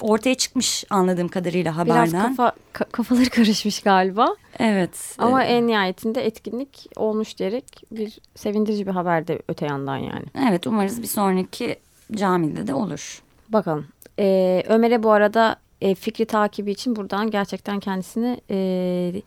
ortaya 0.00 0.34
çıkmış 0.34 0.84
anladığım 0.90 1.28
kadarıyla 1.28 1.76
haberden. 1.76 2.12
Biraz 2.12 2.36
kafa, 2.36 2.52
kafaları 2.92 3.30
karışmış 3.30 3.80
galiba. 3.80 4.36
Evet. 4.58 5.14
Ama 5.18 5.44
e, 5.44 5.46
en 5.46 5.66
nihayetinde 5.66 6.26
etkinlik 6.26 6.86
olmuş 6.96 7.38
diyerek 7.38 7.64
bir 7.92 8.18
sevindirici 8.34 8.86
bir 8.86 8.92
haber 8.92 9.28
de 9.28 9.42
öte 9.48 9.66
yandan 9.66 9.96
yani. 9.96 10.24
Evet 10.48 10.66
umarız 10.66 11.02
bir 11.02 11.06
sonraki 11.06 11.76
camide 12.12 12.66
de 12.66 12.74
olur. 12.74 13.22
Bakalım. 13.48 13.86
Ee, 14.18 14.62
Ömer'e 14.68 15.02
bu 15.02 15.10
arada 15.10 15.56
e, 15.80 15.94
fikri 15.94 16.24
takibi 16.24 16.70
için 16.70 16.96
buradan 16.96 17.30
gerçekten 17.30 17.80
kendisini 17.80 18.40
e, 18.50 19.22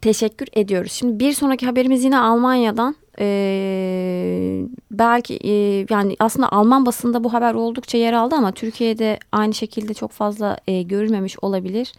teşekkür 0.00 0.48
ediyoruz. 0.52 0.92
Şimdi 0.92 1.20
bir 1.20 1.32
sonraki 1.32 1.66
haberimiz 1.66 2.04
yine 2.04 2.18
Almanya'dan. 2.18 2.96
Ee, 3.20 4.62
belki 4.90 5.38
e, 5.44 5.86
yani 5.90 6.16
aslında 6.18 6.52
Alman 6.52 6.86
basında 6.86 7.24
bu 7.24 7.32
haber 7.32 7.54
oldukça 7.54 7.98
yer 7.98 8.12
aldı 8.12 8.34
ama 8.34 8.52
Türkiye'de 8.52 9.18
aynı 9.32 9.54
şekilde 9.54 9.94
çok 9.94 10.10
fazla 10.10 10.56
e, 10.66 10.82
görülmemiş 10.82 11.38
olabilir. 11.42 11.92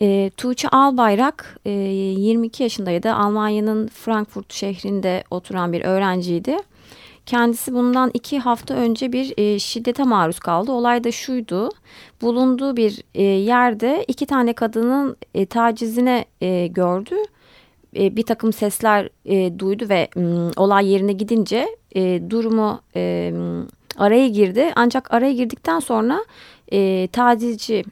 E, 0.00 0.30
Tuğçe 0.36 0.68
Albayrak 0.68 1.58
e, 1.64 1.70
22 1.70 2.62
yaşındaydı. 2.62 3.12
Almanya'nın 3.12 3.88
Frankfurt 3.88 4.52
şehrinde 4.52 5.24
oturan 5.30 5.72
bir 5.72 5.84
öğrenciydi. 5.84 6.56
Kendisi 7.26 7.74
bundan 7.74 8.10
iki 8.14 8.38
hafta 8.38 8.74
önce 8.74 9.12
bir 9.12 9.34
e, 9.38 9.58
şiddete 9.58 10.02
maruz 10.02 10.38
kaldı. 10.38 10.72
Olay 10.72 11.04
da 11.04 11.12
şuydu. 11.12 11.68
Bulunduğu 12.22 12.76
bir 12.76 13.02
e, 13.14 13.22
yerde 13.22 14.04
iki 14.08 14.26
tane 14.26 14.52
kadının 14.52 15.16
e, 15.34 15.46
tacizine 15.46 16.24
e, 16.40 16.66
gördü. 16.66 17.14
E, 17.96 18.16
bir 18.16 18.22
takım 18.22 18.52
sesler 18.52 19.08
e, 19.24 19.58
duydu 19.58 19.88
ve 19.88 20.08
m, 20.16 20.50
olay 20.56 20.88
yerine 20.88 21.12
gidince 21.12 21.68
e, 21.96 22.30
durumu 22.30 22.80
e, 22.96 23.32
araya 23.96 24.28
girdi. 24.28 24.72
Ancak 24.76 25.14
araya 25.14 25.32
girdikten 25.32 25.80
sonra 25.80 26.24
e, 26.72 27.08
tacizci 27.12 27.84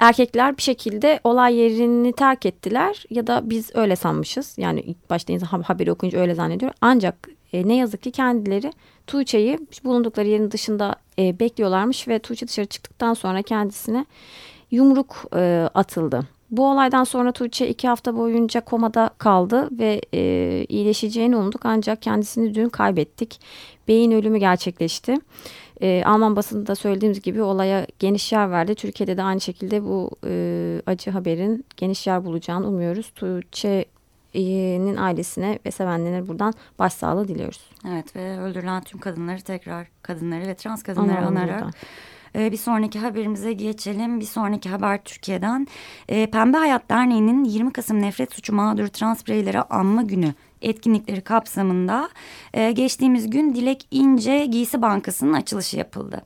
erkekler 0.00 0.56
bir 0.56 0.62
şekilde 0.62 1.20
olay 1.24 1.54
yerini 1.54 2.12
terk 2.12 2.46
ettiler 2.46 3.04
ya 3.10 3.26
da 3.26 3.50
biz 3.50 3.70
öyle 3.74 3.96
sanmışız. 3.96 4.54
Yani 4.58 4.80
ilk 4.80 5.10
başta 5.10 5.32
insan 5.32 5.62
haberi 5.62 5.92
okuyunca 5.92 6.18
öyle 6.18 6.34
zannediyor. 6.34 6.72
Ancak 6.80 7.28
e, 7.52 7.68
ne 7.68 7.76
yazık 7.76 8.02
ki 8.02 8.10
kendileri 8.10 8.72
Tuğçe'yi 9.06 9.58
bulundukları 9.84 10.28
yerin 10.28 10.50
dışında 10.50 10.96
e, 11.18 11.38
bekliyorlarmış 11.40 12.08
ve 12.08 12.18
Tuğçe 12.18 12.48
dışarı 12.48 12.66
çıktıktan 12.66 13.14
sonra 13.14 13.42
kendisine 13.42 14.06
yumruk 14.70 15.24
e, 15.36 15.68
atıldı. 15.74 16.20
Bu 16.52 16.70
olaydan 16.70 17.04
sonra 17.04 17.32
Tuğçe 17.32 17.68
iki 17.68 17.88
hafta 17.88 18.16
boyunca 18.16 18.60
komada 18.60 19.10
kaldı 19.18 19.68
ve 19.78 20.00
e, 20.14 20.64
iyileşeceğini 20.68 21.36
umduk 21.36 21.66
ancak 21.66 22.02
kendisini 22.02 22.54
dün 22.54 22.68
kaybettik. 22.68 23.40
Beyin 23.88 24.10
ölümü 24.10 24.38
gerçekleşti. 24.38 25.16
E, 25.80 26.02
Alman 26.06 26.36
basında 26.36 26.74
söylediğimiz 26.74 27.22
gibi 27.22 27.42
olaya 27.42 27.86
geniş 27.98 28.32
yer 28.32 28.50
verdi. 28.50 28.74
Türkiye'de 28.74 29.16
de 29.16 29.22
aynı 29.22 29.40
şekilde 29.40 29.84
bu 29.84 30.10
e, 30.26 30.82
acı 30.86 31.10
haberin 31.10 31.64
geniş 31.76 32.06
yer 32.06 32.24
bulacağını 32.24 32.68
umuyoruz. 32.68 33.12
Tuğçe 33.14 33.84
nin 34.34 34.96
ailesine 34.96 35.58
ve 35.66 35.70
sevenlerine 35.70 36.28
buradan 36.28 36.54
başsağlığı 36.78 37.28
diliyoruz. 37.28 37.70
Evet 37.88 38.16
ve 38.16 38.38
öldürülen 38.38 38.82
tüm 38.82 39.00
kadınları 39.00 39.40
tekrar 39.40 39.86
kadınları 40.02 40.46
ve 40.46 40.54
trans 40.54 40.82
kadınları 40.82 41.18
Anladım 41.18 41.36
anarak 41.36 41.54
buradan. 41.54 41.72
Bir 42.34 42.56
sonraki 42.56 42.98
haberimize 42.98 43.52
geçelim. 43.52 44.20
Bir 44.20 44.24
sonraki 44.24 44.68
haber 44.68 45.04
Türkiye'den. 45.04 45.66
Pembe 46.06 46.56
Hayat 46.56 46.90
Derneği'nin 46.90 47.44
20 47.44 47.72
Kasım 47.72 48.02
Nefret 48.02 48.34
Suçu 48.34 48.52
Mağduru 48.54 48.88
Trans 48.88 49.26
Bireylere 49.26 49.62
Anma 49.62 50.02
Günü 50.02 50.34
etkinlikleri 50.62 51.20
kapsamında 51.20 52.08
geçtiğimiz 52.72 53.30
gün 53.30 53.54
Dilek 53.54 53.86
İnce 53.90 54.46
Giysi 54.46 54.82
Bankası'nın 54.82 55.32
açılışı 55.32 55.76
yapıldı. 55.76 56.22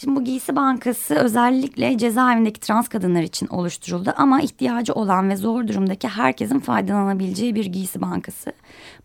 Şimdi 0.00 0.16
bu 0.16 0.24
giysi 0.24 0.56
bankası 0.56 1.14
özellikle 1.14 1.98
cezaevindeki 1.98 2.60
trans 2.60 2.88
kadınlar 2.88 3.22
için 3.22 3.46
oluşturuldu 3.46 4.14
ama 4.16 4.40
ihtiyacı 4.40 4.92
olan 4.92 5.30
ve 5.30 5.36
zor 5.36 5.68
durumdaki 5.68 6.08
herkesin 6.08 6.58
faydalanabileceği 6.58 7.54
bir 7.54 7.66
giysi 7.66 8.00
bankası. 8.00 8.52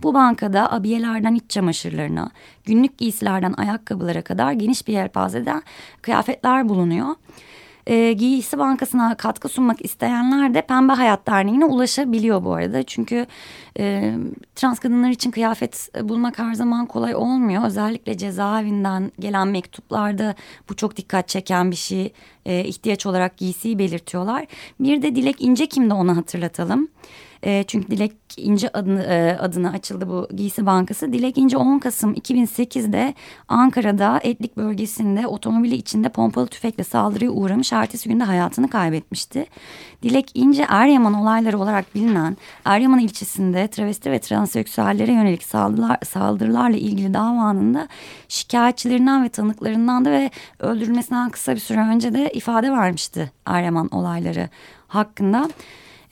Bu 0.02 0.14
bankada 0.14 0.72
abiyelerden 0.72 1.36
iç 1.36 1.44
çamaşırlarına, 1.50 2.32
günlük 2.66 2.98
giysilerden 2.98 3.54
ayakkabılara 3.58 4.22
kadar 4.22 4.52
geniş 4.52 4.88
bir 4.88 4.94
yelpazede 4.94 5.62
kıyafetler 6.02 6.70
bulunuyor 6.70 7.16
e, 7.88 8.14
giysi 8.14 8.58
bankasına 8.58 9.18
katkı 9.18 9.50
sunmak 9.50 9.86
isteyenler 9.86 10.54
de 10.54 10.62
Pembe 10.62 10.94
Hayat 10.94 11.28
Derneği'ne 11.28 11.66
ulaşabiliyor 11.66 12.44
bu 12.44 12.54
arada. 12.54 12.84
Çünkü 12.84 13.26
e, 13.80 14.16
trans 14.56 14.80
kadınlar 14.80 15.10
için 15.10 15.32
kıyafet 15.32 15.90
bulmak 16.02 16.40
her 16.40 16.54
zaman 16.54 16.86
kolay 16.86 17.16
olmuyor. 17.16 17.66
Özellikle 17.66 18.18
cezaevinden 18.18 19.12
gelen 19.20 19.48
mektuplarda 19.48 20.36
bu 20.70 20.76
çok 20.76 20.98
dikkat 20.98 21.28
çeken 21.28 21.72
bir 21.72 21.76
şey. 21.76 22.14
E, 22.46 22.64
ihtiyaç 22.64 23.06
olarak 23.06 23.38
giysiyi 23.38 23.80
belirtiyorlar. 23.80 24.46
Bir 24.80 25.02
de 25.02 25.16
Dilek 25.16 25.42
İnce 25.42 25.66
kimde 25.66 25.94
onu 25.94 26.18
hatırlatalım. 26.18 26.88
E, 27.44 27.64
çünkü 27.68 27.92
Dilek 27.92 28.12
İnce 28.38 28.70
adını, 28.70 29.04
e, 29.04 29.38
adına 29.38 29.70
açıldı 29.70 30.10
bu 30.10 30.28
giysi 30.36 30.66
bankası. 30.66 31.14
Dilek 31.14 31.38
İnce 31.38 31.58
10 31.58 31.80
Kasım 31.80 32.14
2008'de 32.14 33.14
Ankara'da 33.48 34.20
Etlik 34.24 34.58
bölgesinde 34.58 35.28
otomobili 35.28 35.76
içinde 35.76 36.10
pompalı 36.10 36.48
tüfekle 36.48 36.84
saldırıya 36.84 37.32
uğramış. 37.32 37.74
Ertesi 37.74 38.10
günde 38.10 38.24
hayatını 38.24 38.70
kaybetmişti. 38.70 39.46
Dilek 40.04 40.32
İnce 40.34 40.66
Eryaman 40.70 41.14
olayları 41.14 41.60
olarak 41.60 41.96
bilinen 41.96 42.38
Eryaman 42.66 43.00
ilçesinde 43.00 43.68
travesti 43.68 44.12
ve 44.12 44.20
transseksüellere 44.20 45.12
yönelik 45.12 45.44
saldırılar, 45.44 45.98
saldırılarla 46.06 46.78
ilgili 46.78 47.14
davanın 47.14 47.74
da 47.74 47.88
şikayetçilerinden 48.28 49.24
ve 49.24 49.30
tanıklarından 49.30 50.06
da 50.06 50.12
ve 50.12 50.32
öldürülmesinden 50.60 51.30
kısa 51.30 51.56
bir 51.56 51.60
süre 51.60 51.80
önce 51.80 52.14
de 52.14 52.32
ifade 52.32 52.72
vermişti 52.72 53.32
Eryaman 53.46 53.90
olayları 53.92 54.50
hakkında. 54.88 55.50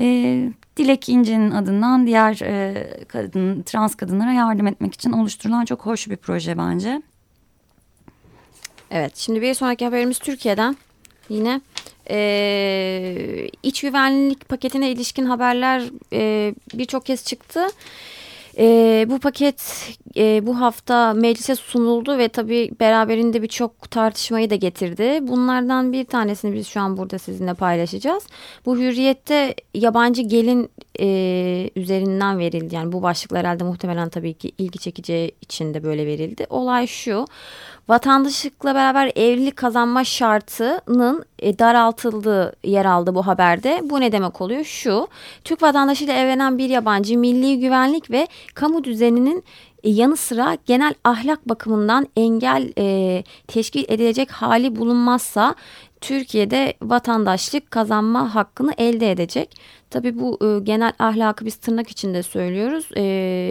E, 0.01 0.49
Dilek 0.77 1.09
İnce'nin 1.09 1.51
adından 1.51 2.07
diğer 2.07 2.41
e, 2.41 2.87
kadın, 3.07 3.61
trans 3.61 3.95
kadınlara 3.95 4.33
yardım 4.33 4.67
etmek 4.67 4.93
için 4.93 5.11
oluşturulan 5.11 5.65
çok 5.65 5.85
hoş 5.85 6.09
bir 6.09 6.17
proje 6.17 6.57
bence. 6.57 7.01
Evet 8.91 9.17
şimdi 9.17 9.41
bir 9.41 9.53
sonraki 9.53 9.85
haberimiz 9.85 10.19
Türkiye'den. 10.19 10.77
Yine 11.29 11.61
e, 12.09 13.49
iç 13.63 13.81
güvenlik 13.81 14.49
paketine 14.49 14.91
ilişkin 14.91 15.25
haberler 15.25 15.83
e, 16.13 16.53
birçok 16.73 17.05
kez 17.05 17.25
çıktı. 17.25 17.67
E, 18.57 19.05
bu 19.09 19.19
paket 19.19 19.89
e, 20.17 20.47
bu 20.47 20.61
hafta 20.61 21.13
meclise 21.13 21.55
sunuldu 21.55 22.17
ve 22.17 22.27
tabii 22.27 22.71
beraberinde 22.79 23.41
birçok 23.41 23.91
tartışmayı 23.91 24.49
da 24.49 24.55
getirdi. 24.55 25.19
Bunlardan 25.21 25.93
bir 25.93 26.05
tanesini 26.05 26.53
biz 26.53 26.67
şu 26.67 26.81
an 26.81 26.97
burada 26.97 27.17
sizinle 27.17 27.53
paylaşacağız. 27.53 28.23
Bu 28.65 28.77
hürriyette 28.77 29.55
yabancı 29.73 30.21
gelin 30.21 30.69
e, 30.99 31.69
üzerinden 31.75 32.39
verildi. 32.39 32.75
Yani 32.75 32.91
bu 32.91 33.01
başlıklar 33.01 33.39
herhalde 33.39 33.63
muhtemelen 33.63 34.09
tabii 34.09 34.33
ki 34.33 34.51
ilgi 34.57 34.79
çekeceği 34.79 35.31
için 35.41 35.73
de 35.73 35.83
böyle 35.83 36.05
verildi. 36.05 36.45
Olay 36.49 36.87
şu 36.87 37.25
vatandaşlıkla 37.89 38.75
beraber 38.75 39.11
evlilik 39.15 39.55
kazanma 39.55 40.03
şartının 40.03 41.25
e, 41.39 41.59
daraltıldığı 41.59 42.55
yer 42.63 42.85
aldı 42.85 43.15
bu 43.15 43.27
haberde. 43.27 43.81
Bu 43.83 43.99
ne 43.99 44.11
demek 44.11 44.41
oluyor? 44.41 44.63
Şu, 44.63 45.07
Türk 45.43 45.61
vatandaşıyla 45.61 46.13
evlenen 46.13 46.57
bir 46.57 46.69
yabancı 46.69 47.17
milli 47.17 47.59
güvenlik 47.59 48.11
ve 48.11 48.27
kamu 48.53 48.83
düzeninin 48.83 49.43
e, 49.83 49.89
yanı 49.89 50.17
sıra 50.17 50.57
genel 50.65 50.93
ahlak 51.03 51.49
bakımından 51.49 52.07
engel 52.15 52.73
e, 52.77 53.23
teşkil 53.47 53.85
edilecek 53.87 54.31
hali 54.31 54.75
bulunmazsa 54.75 55.55
Türkiye'de 56.01 56.73
vatandaşlık 56.81 57.71
kazanma 57.71 58.35
hakkını 58.35 58.73
elde 58.77 59.11
edecek. 59.11 59.55
Tabii 59.89 60.19
bu 60.19 60.39
e, 60.45 60.63
genel 60.63 60.93
ahlakı 60.99 61.45
biz 61.45 61.55
tırnak 61.55 61.89
içinde 61.89 62.23
söylüyoruz. 62.23 62.89
E, 62.95 63.01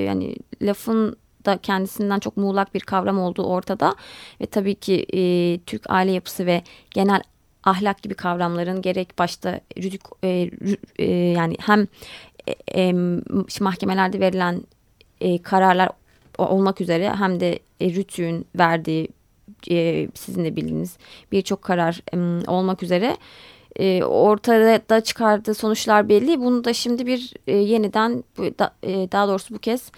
yani 0.06 0.36
lafın 0.62 1.16
da 1.46 1.58
kendisinden 1.58 2.18
çok 2.18 2.36
muğlak 2.36 2.74
bir 2.74 2.80
kavram 2.80 3.18
olduğu 3.18 3.44
ortada 3.44 3.94
ve 4.40 4.46
tabii 4.46 4.74
ki 4.74 5.06
e, 5.14 5.20
Türk 5.66 5.90
aile 5.90 6.10
yapısı 6.10 6.46
ve 6.46 6.62
genel 6.90 7.22
ahlak 7.64 8.02
gibi 8.02 8.14
kavramların 8.14 8.82
gerek 8.82 9.18
başta 9.18 9.60
rüdük, 9.78 10.02
e, 10.24 10.50
e, 10.98 11.12
yani 11.12 11.56
hem 11.60 11.86
e, 12.48 12.82
e, 12.82 12.92
mahkemelerde 13.60 14.20
verilen 14.20 14.62
e, 15.20 15.42
kararlar 15.42 15.88
olmak 16.38 16.80
üzere 16.80 17.14
hem 17.14 17.40
de 17.40 17.58
e, 17.80 17.94
rütüğün 17.94 18.46
verdiği 18.58 19.08
e, 19.70 20.08
sizin 20.14 20.44
de 20.44 20.56
bildiğiniz 20.56 20.96
birçok 21.32 21.62
karar 21.62 22.00
e, 22.14 22.50
olmak 22.50 22.82
üzere 22.82 23.16
e, 23.76 24.04
ortada 24.04 25.00
çıkardığı 25.00 25.54
sonuçlar 25.54 26.08
belli. 26.08 26.40
Bunu 26.40 26.64
da 26.64 26.72
şimdi 26.72 27.06
bir 27.06 27.34
e, 27.46 27.56
yeniden 27.56 28.24
da, 28.58 28.74
e, 28.82 29.12
daha 29.12 29.28
doğrusu 29.28 29.54
bu 29.54 29.58
kez 29.58 29.92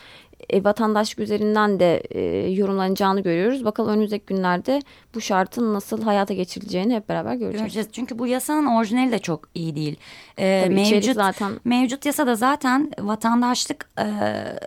e, 0.50 0.64
vatandaşlık 0.64 1.18
üzerinden 1.18 1.81
de 1.81 1.96
e, 1.96 2.50
yorumlanacağını 2.50 3.20
görüyoruz. 3.20 3.64
Bakalım 3.64 3.90
önümüzdeki 3.90 4.26
günlerde 4.26 4.83
bu 5.14 5.20
şartın 5.20 5.74
nasıl 5.74 6.02
hayata 6.02 6.35
geçirileceğini 6.35 6.94
hep 6.94 7.09
beraber 7.09 7.35
göreceğiz. 7.35 7.62
göreceğiz. 7.62 7.88
Çünkü 7.92 8.18
bu 8.18 8.26
yasanın 8.26 8.66
orijinali 8.66 9.12
de 9.12 9.18
çok 9.18 9.48
iyi 9.55 9.76
değil. 9.76 9.96
E, 10.38 10.68
mevcut 10.70 11.14
zaten 11.14 11.52
mevcut 11.64 12.07
yasada 12.07 12.35
zaten 12.35 12.90
vatandaşlık 13.00 13.88
e, 13.98 14.07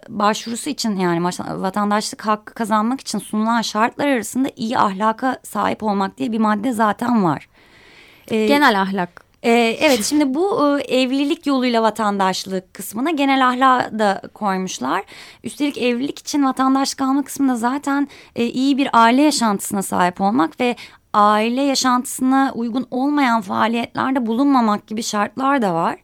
başvurusu 0.09 0.69
için 0.69 0.95
yani 0.95 1.23
vatandaşlık 1.49 2.25
hakkı 2.25 2.53
kazanmak 2.53 3.01
için 3.01 3.19
sunulan 3.19 3.61
şartlar 3.61 4.07
arasında 4.07 4.49
iyi 4.55 4.77
ahlaka 4.77 5.39
sahip 5.43 5.83
olmak 5.83 6.17
diye 6.17 6.31
bir 6.31 6.39
madde 6.39 6.73
zaten 6.73 7.23
var. 7.23 7.47
E, 8.31 8.45
Genel 8.45 8.81
ahlak 8.81 9.24
ee, 9.45 9.77
evet 9.79 10.05
şimdi 10.05 10.33
bu 10.33 10.77
e, 10.79 10.83
evlilik 11.01 11.47
yoluyla 11.47 11.81
vatandaşlık 11.81 12.73
kısmına 12.73 13.11
genel 13.11 13.47
ahlak 13.47 13.99
da 13.99 14.21
koymuşlar. 14.33 15.03
Üstelik 15.43 15.77
evlilik 15.77 16.19
için 16.19 16.45
vatandaşlık 16.45 17.01
alma 17.01 17.23
kısmında 17.23 17.55
zaten 17.55 18.07
e, 18.35 18.45
iyi 18.45 18.77
bir 18.77 18.89
aile 18.93 19.21
yaşantısına 19.21 19.81
sahip 19.81 20.21
olmak 20.21 20.59
ve 20.59 20.75
aile 21.13 21.61
yaşantısına 21.61 22.51
uygun 22.55 22.87
olmayan 22.91 23.41
faaliyetlerde 23.41 24.25
bulunmamak 24.25 24.87
gibi 24.87 25.03
şartlar 25.03 25.61
da 25.61 25.73
var. 25.73 25.97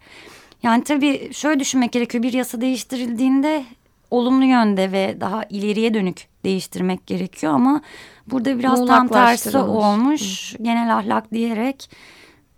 Yani 0.64 0.84
tabii 0.84 1.34
şöyle 1.34 1.60
düşünmek 1.60 1.92
gerekiyor 1.92 2.24
bir 2.24 2.34
yasa 2.34 2.62
değiştirildiğinde 2.62 3.64
olumlu 4.12 4.46
yönde 4.46 4.92
ve 4.92 5.18
daha 5.22 5.44
ileriye 5.50 5.94
dönük 5.94 6.28
değiştirmek 6.44 7.08
gerekiyor 7.08 7.54
ama 7.54 7.82
burada 8.28 8.60
biraz 8.60 8.86
tam 8.86 9.08
tersi 9.08 9.58
olmuş. 9.58 10.56
Genel 10.62 10.98
ahlak 10.98 11.32
diyerek 11.32 11.90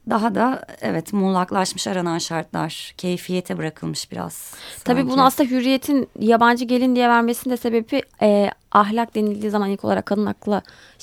daha 0.10 0.36
da 0.36 0.66
evet 0.82 1.14
muğlaklaşmış 1.14 1.88
aranan 1.88 2.18
şartlar 2.18 2.94
keyfiyete 2.98 3.58
bırakılmış 3.58 4.12
biraz. 4.12 4.34
Sanki. 4.34 4.84
Tabii 4.84 5.10
bunu 5.10 5.26
aslında 5.26 5.50
hürriyetin 5.50 6.10
yabancı 6.20 6.66
gelin 6.66 6.96
diye 6.96 7.10
vermesinin 7.10 7.54
de 7.54 7.58
sebebi 7.58 8.02
e, 8.22 8.52
ahlak 8.72 9.16
denildiği 9.16 9.52
zaman 9.52 9.70
ilk 9.70 9.86
olarak 9.86 10.06
kadın 10.06 10.26
akla 10.26 10.62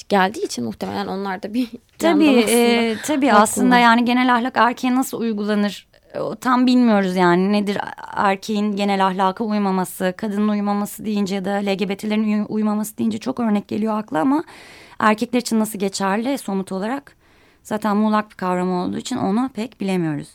geldiği 0.08 0.44
için 0.44 0.64
muhtemelen 0.64 1.06
onlar 1.06 1.42
da 1.42 1.54
bir 1.54 1.68
tabii 1.98 2.44
e, 2.48 2.96
tabii 3.06 3.32
aslında 3.32 3.78
yani 3.78 4.04
genel 4.04 4.34
ahlak 4.34 4.56
erkeğe 4.56 4.94
nasıl 4.94 5.20
uygulanır 5.20 5.90
tam 6.40 6.66
bilmiyoruz 6.66 7.16
yani 7.16 7.52
nedir 7.52 7.78
erkeğin 8.16 8.76
genel 8.76 9.06
ahlaka 9.06 9.44
uymaması, 9.44 10.14
kadının 10.16 10.48
uymaması 10.48 11.04
deyince 11.04 11.34
ya 11.34 11.44
da 11.44 11.50
LGBT'lerin 11.50 12.46
uymaması 12.48 12.98
deyince 12.98 13.18
çok 13.18 13.40
örnek 13.40 13.68
geliyor 13.68 13.98
akla 13.98 14.20
ama 14.20 14.44
erkekler 14.98 15.40
için 15.40 15.60
nasıl 15.60 15.78
geçerli 15.78 16.38
somut 16.38 16.72
olarak 16.72 17.19
Zaten 17.62 17.96
muğlak 17.96 18.30
bir 18.30 18.36
kavram 18.36 18.72
olduğu 18.72 18.98
için 18.98 19.16
onu 19.16 19.50
pek 19.54 19.80
bilemiyoruz. 19.80 20.28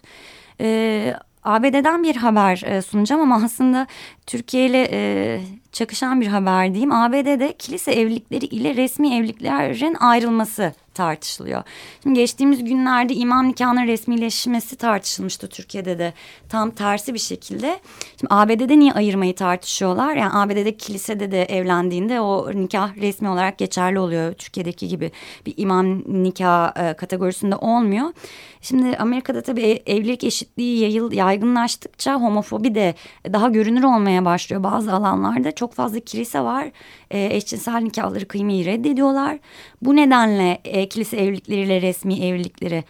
Ee, 0.62 1.14
ABD'den 1.44 2.04
bir 2.04 2.16
haber 2.16 2.64
e, 2.66 2.82
sunacağım 2.82 3.22
ama 3.22 3.46
aslında 3.46 3.88
Türkiye 4.26 4.66
ile 4.66 4.88
e, 4.92 5.42
çakışan 5.76 6.22
bir 6.22 6.28
haber 6.28 6.74
diyeyim. 6.74 6.92
ABD'de 6.92 7.54
kilise 7.60 7.92
evlilikleri 7.92 8.46
ile 8.46 8.76
resmi 8.76 9.16
evliliklerin 9.16 9.96
ayrılması 9.96 10.74
tartışılıyor. 10.96 11.64
Şimdi 12.04 12.20
geçtiğimiz 12.20 12.64
günlerde 12.64 13.14
imam 13.14 13.48
nikahının 13.48 13.88
resmileşmesi 13.88 14.76
tartışılmıştı 14.76 15.48
Türkiye'de 15.48 16.00
de 16.00 16.14
tam 16.50 16.72
tersi 16.72 17.14
bir 17.14 17.20
şekilde. 17.20 17.80
Şimdi 18.20 18.34
ABD'de 18.34 18.80
niye 18.80 18.94
ayırmayı 18.94 19.36
tartışıyorlar? 19.36 20.16
Yani 20.16 20.34
ABD'de 20.34 20.78
kilisede 20.78 21.32
de 21.32 21.44
evlendiğinde 21.44 22.22
o 22.22 22.52
nikah 22.54 22.98
resmi 22.98 23.30
olarak 23.30 23.58
geçerli 23.58 24.00
oluyor. 24.00 24.34
Türkiye'deki 24.34 24.88
gibi 24.88 25.12
bir 25.46 25.54
imam 25.58 26.00
nikah 26.24 26.78
e, 26.78 26.94
kategorisinde 26.94 27.56
olmuyor. 27.56 28.14
Şimdi 28.62 28.98
Amerika'da 28.98 29.42
tabii 29.42 29.84
evlilik 29.86 30.24
eşitliği 30.24 30.80
yayıl, 30.80 31.12
yaygınlaştıkça 31.12 32.16
homofobi 32.16 32.76
de 32.76 32.96
daha 33.34 33.50
görünür 33.50 33.84
olmaya 33.84 34.26
başlıyor. 34.26 34.64
Bazı 34.64 34.94
alanlarda 34.94 35.52
çok 35.52 35.65
fazla 35.74 36.00
kilise 36.00 36.42
var. 36.42 36.72
E, 37.12 37.36
eşcinsel 37.36 37.82
nikahları 37.82 38.28
kıymayı 38.28 38.66
reddediyorlar. 38.66 39.40
Bu 39.82 39.96
nedenle 39.96 40.62
e, 40.66 40.90
kilise 40.90 41.18
evlilikleriyle 41.18 41.82
resmi 41.82 42.26
evlilikleri 42.26 42.84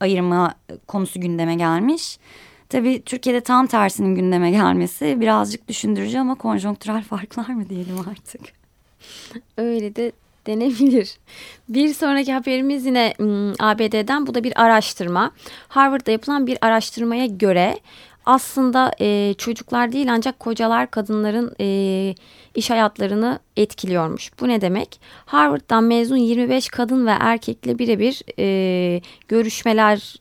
ayırma 0.00 0.54
konusu 0.86 1.20
gündeme 1.20 1.54
gelmiş. 1.54 2.18
Tabii 2.68 3.02
Türkiye'de 3.02 3.40
tam 3.40 3.66
tersinin 3.66 4.14
gündeme 4.14 4.50
gelmesi 4.50 5.20
birazcık 5.20 5.68
düşündürücü 5.68 6.18
ama 6.18 6.34
konjonktürel 6.34 7.02
farklar 7.08 7.48
mı 7.48 7.68
diyelim 7.68 7.96
artık? 8.10 8.40
Öyle 9.56 9.96
de 9.96 10.12
denebilir. 10.46 11.18
Bir 11.68 11.94
sonraki 11.94 12.32
haberimiz 12.32 12.86
yine 12.86 13.14
hmm, 13.16 13.52
ABD'den 13.60 14.26
bu 14.26 14.34
da 14.34 14.44
bir 14.44 14.62
araştırma. 14.62 15.30
Harvard'da 15.68 16.10
yapılan 16.10 16.46
bir 16.46 16.58
araştırmaya 16.60 17.26
göre 17.26 17.78
aslında 18.26 18.92
e, 19.00 19.34
çocuklar 19.38 19.92
değil 19.92 20.12
ancak 20.12 20.40
kocalar 20.40 20.90
kadınların 20.90 21.54
e, 21.60 22.14
iş 22.54 22.70
hayatlarını 22.70 23.38
etkiliyormuş. 23.56 24.30
Bu 24.40 24.48
ne 24.48 24.60
demek? 24.60 25.00
Harvard'dan 25.26 25.84
mezun 25.84 26.16
25 26.16 26.68
kadın 26.68 27.06
ve 27.06 27.10
erkekle 27.10 27.78
birebir 27.78 28.22
e, 28.38 29.00
görüşmeler 29.28 30.16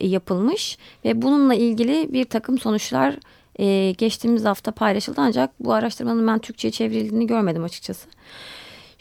yapılmış 0.00 0.78
ve 1.04 1.22
bununla 1.22 1.54
ilgili 1.54 2.12
bir 2.12 2.24
takım 2.24 2.58
sonuçlar 2.58 3.14
e, 3.58 3.92
geçtiğimiz 3.98 4.44
hafta 4.44 4.72
paylaşıldı 4.72 5.20
ancak 5.20 5.50
bu 5.60 5.72
araştırmanın 5.72 6.26
ben 6.26 6.38
Türkçe'ye 6.38 6.72
çevrildiğini 6.72 7.26
görmedim 7.26 7.64
açıkçası. 7.64 8.08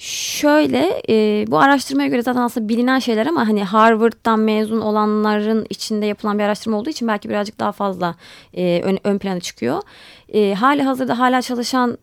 Şöyle 0.03 1.01
e, 1.09 1.45
bu 1.47 1.59
araştırmaya 1.59 2.07
göre 2.07 2.21
zaten 2.21 2.41
aslında 2.41 2.69
bilinen 2.69 2.99
şeyler 2.99 3.25
ama 3.25 3.47
hani 3.47 3.63
Harvard'dan 3.63 4.39
mezun 4.39 4.81
olanların 4.81 5.65
içinde 5.69 6.05
yapılan 6.05 6.39
bir 6.39 6.43
araştırma 6.43 6.77
olduğu 6.77 6.89
için 6.89 7.07
belki 7.07 7.29
birazcık 7.29 7.59
daha 7.59 7.71
fazla 7.71 8.15
e, 8.53 8.81
ön, 8.83 8.99
ön 9.03 9.17
plana 9.17 9.39
çıkıyor. 9.39 9.81
E, 10.33 10.53
hali 10.53 10.83
hazırda 10.83 11.19
hala 11.19 11.41
çalışan 11.41 11.97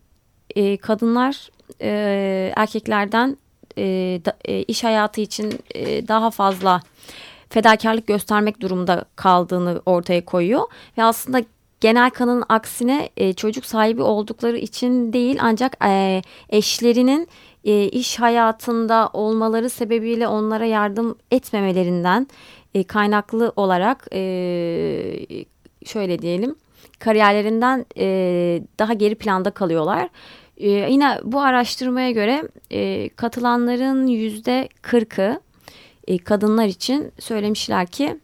e, 0.55 0.77
kadınlar 0.77 1.49
e, 1.81 2.53
erkeklerden 2.55 3.37
e, 3.77 3.83
da, 4.25 4.37
e, 4.45 4.63
iş 4.63 4.83
hayatı 4.83 5.21
için 5.21 5.59
e, 5.75 6.07
daha 6.07 6.31
fazla 6.31 6.81
fedakarlık 7.49 8.07
göstermek 8.07 8.61
durumda 8.61 9.05
kaldığını 9.15 9.81
ortaya 9.85 10.25
koyuyor 10.25 10.63
ve 10.97 11.03
aslında 11.03 11.41
genel 11.81 12.09
kanının 12.09 12.43
aksine 12.49 13.09
e, 13.17 13.33
çocuk 13.33 13.65
sahibi 13.65 14.01
oldukları 14.01 14.57
için 14.57 15.13
değil 15.13 15.37
ancak 15.41 15.85
e, 15.85 16.21
eşlerinin 16.49 17.27
e, 17.65 17.85
iş 17.85 18.19
hayatında 18.19 19.09
olmaları 19.13 19.69
sebebiyle 19.69 20.27
onlara 20.27 20.65
yardım 20.65 21.15
etmemelerinden 21.31 22.27
e, 22.73 22.83
kaynaklı 22.83 23.53
olarak 23.55 24.07
e, 24.13 24.19
şöyle 25.85 26.21
diyelim 26.21 26.55
kariyerlerinden 26.99 27.85
e, 27.97 28.05
daha 28.79 28.93
geri 28.93 29.15
planda 29.15 29.51
kalıyorlar. 29.51 30.09
E, 30.57 30.69
yine 30.69 31.19
bu 31.23 31.41
araştırmaya 31.41 32.11
göre 32.11 32.43
e, 32.71 33.09
katılanların 33.09 34.07
yüzde 34.07 34.69
kırkı 34.81 35.39
e, 36.07 36.17
kadınlar 36.17 36.65
için 36.65 37.11
söylemişler 37.19 37.87
ki 37.87 38.19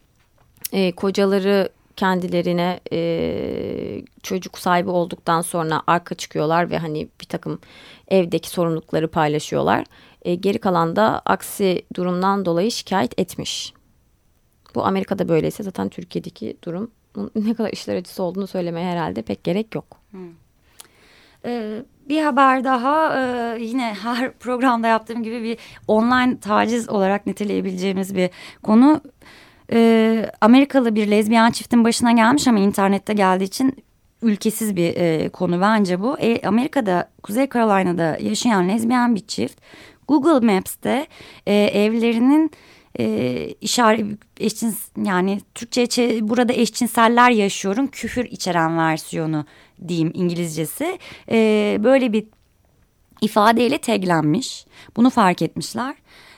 e, 0.72 0.92
kocaları 0.92 1.70
kendilerine 1.98 2.80
e, 2.92 4.04
çocuk 4.24 4.58
sahibi 4.58 4.90
olduktan 4.90 5.42
sonra 5.42 5.82
arka 5.88 6.16
çıkıyorlar 6.16 6.70
ve 6.70 6.78
hani 6.78 7.08
bir 7.22 7.26
takım 7.26 7.60
evdeki 8.08 8.50
sorumlulukları 8.50 9.08
paylaşıyorlar. 9.08 9.86
E, 10.22 10.36
geri 10.36 10.60
kalan 10.60 10.96
da 10.96 11.22
aksi 11.26 11.86
durumdan 11.96 12.46
dolayı 12.46 12.72
şikayet 12.72 13.20
etmiş. 13.20 13.74
Bu 14.76 14.86
Amerika'da 14.86 15.30
böyleyse 15.30 15.64
zaten 15.64 15.90
Türkiye'deki 15.90 16.58
durum 16.64 16.92
ne 17.36 17.54
kadar 17.54 17.72
işler 17.72 17.96
acısı 17.96 18.24
olduğunu 18.24 18.48
söylemeye 18.48 18.92
herhalde 18.92 19.22
pek 19.22 19.44
gerek 19.44 19.76
yok. 19.76 19.86
Hmm. 20.12 20.30
Ee, 21.46 21.84
bir 22.10 22.22
haber 22.22 22.64
daha 22.64 23.20
e, 23.20 23.58
yine 23.64 23.98
her 24.02 24.34
programda 24.34 24.88
yaptığım 24.88 25.24
gibi 25.24 25.44
bir 25.44 25.58
online 25.88 26.40
taciz 26.40 26.90
olarak 26.90 27.28
niteleyebileceğimiz 27.28 28.16
bir 28.16 28.30
konu. 28.64 29.02
E, 29.72 30.32
Amerikalı 30.42 30.96
bir 30.96 31.12
lezbiyen 31.12 31.52
çiftin 31.52 31.84
başına 31.84 32.12
gelmiş 32.12 32.48
ama 32.48 32.60
internette 32.60 33.14
geldiği 33.14 33.44
için 33.44 33.84
ülkesiz 34.22 34.76
bir 34.76 34.96
e, 34.96 35.30
konu 35.30 35.62
bence 35.62 36.02
bu. 36.02 36.20
E, 36.20 36.48
Amerika'da 36.48 37.10
Kuzey 37.24 37.50
Carolina'da 37.50 38.18
yaşayan 38.22 38.70
lezbiyen 38.70 39.16
bir 39.16 39.28
çift 39.28 39.62
Google 40.08 40.54
Maps'te 40.54 41.08
e, 41.48 41.54
evlerinin 41.56 42.52
e, 43.00 43.48
işaret 43.62 44.06
eşcins 44.40 44.88
yani 45.06 45.42
Türkçe 45.56 45.88
burada 46.22 46.54
eşcinseller 46.54 47.32
yaşıyorum 47.32 47.88
küfür 47.88 48.26
içeren 48.26 48.78
versiyonu 48.78 49.46
diyeyim 49.88 50.12
İngilizcesi 50.14 51.00
e, 51.32 51.78
böyle 51.84 52.14
bir 52.14 52.26
ifadeyle 53.22 53.78
taglenmiş 53.78 54.66
bunu 54.96 55.10
fark 55.10 55.42
etmişler. 55.42 55.96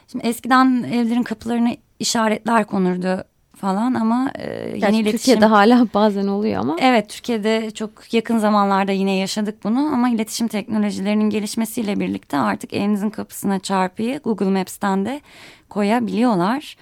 Şimdi 0.07 0.27
eskiden 0.27 0.83
evlerin 0.83 1.23
kapılarını 1.23 1.77
işaretler 1.99 2.65
konurdu 2.65 3.23
falan 3.55 3.93
ama 3.93 4.31
e, 4.35 4.67
yeni 4.67 4.79
Gerçi 4.79 4.97
iletişim... 4.97 5.17
Türkiye'de 5.17 5.45
hala 5.45 5.87
bazen 5.93 6.27
oluyor 6.27 6.61
ama. 6.61 6.75
Evet 6.79 7.09
Türkiye'de 7.09 7.71
çok 7.71 8.13
yakın 8.13 8.37
zamanlarda 8.37 8.91
yine 8.91 9.15
yaşadık 9.15 9.63
bunu 9.63 9.79
ama 9.79 10.09
iletişim 10.09 10.47
teknolojilerinin 10.47 11.29
gelişmesiyle 11.29 11.99
birlikte 11.99 12.37
artık 12.37 12.73
evinizin 12.73 13.09
kapısına 13.09 13.59
çarpıyı 13.59 14.19
Google 14.19 14.49
Maps'ten 14.49 15.05
de 15.05 15.21
koyabiliyorlar. 15.69 16.75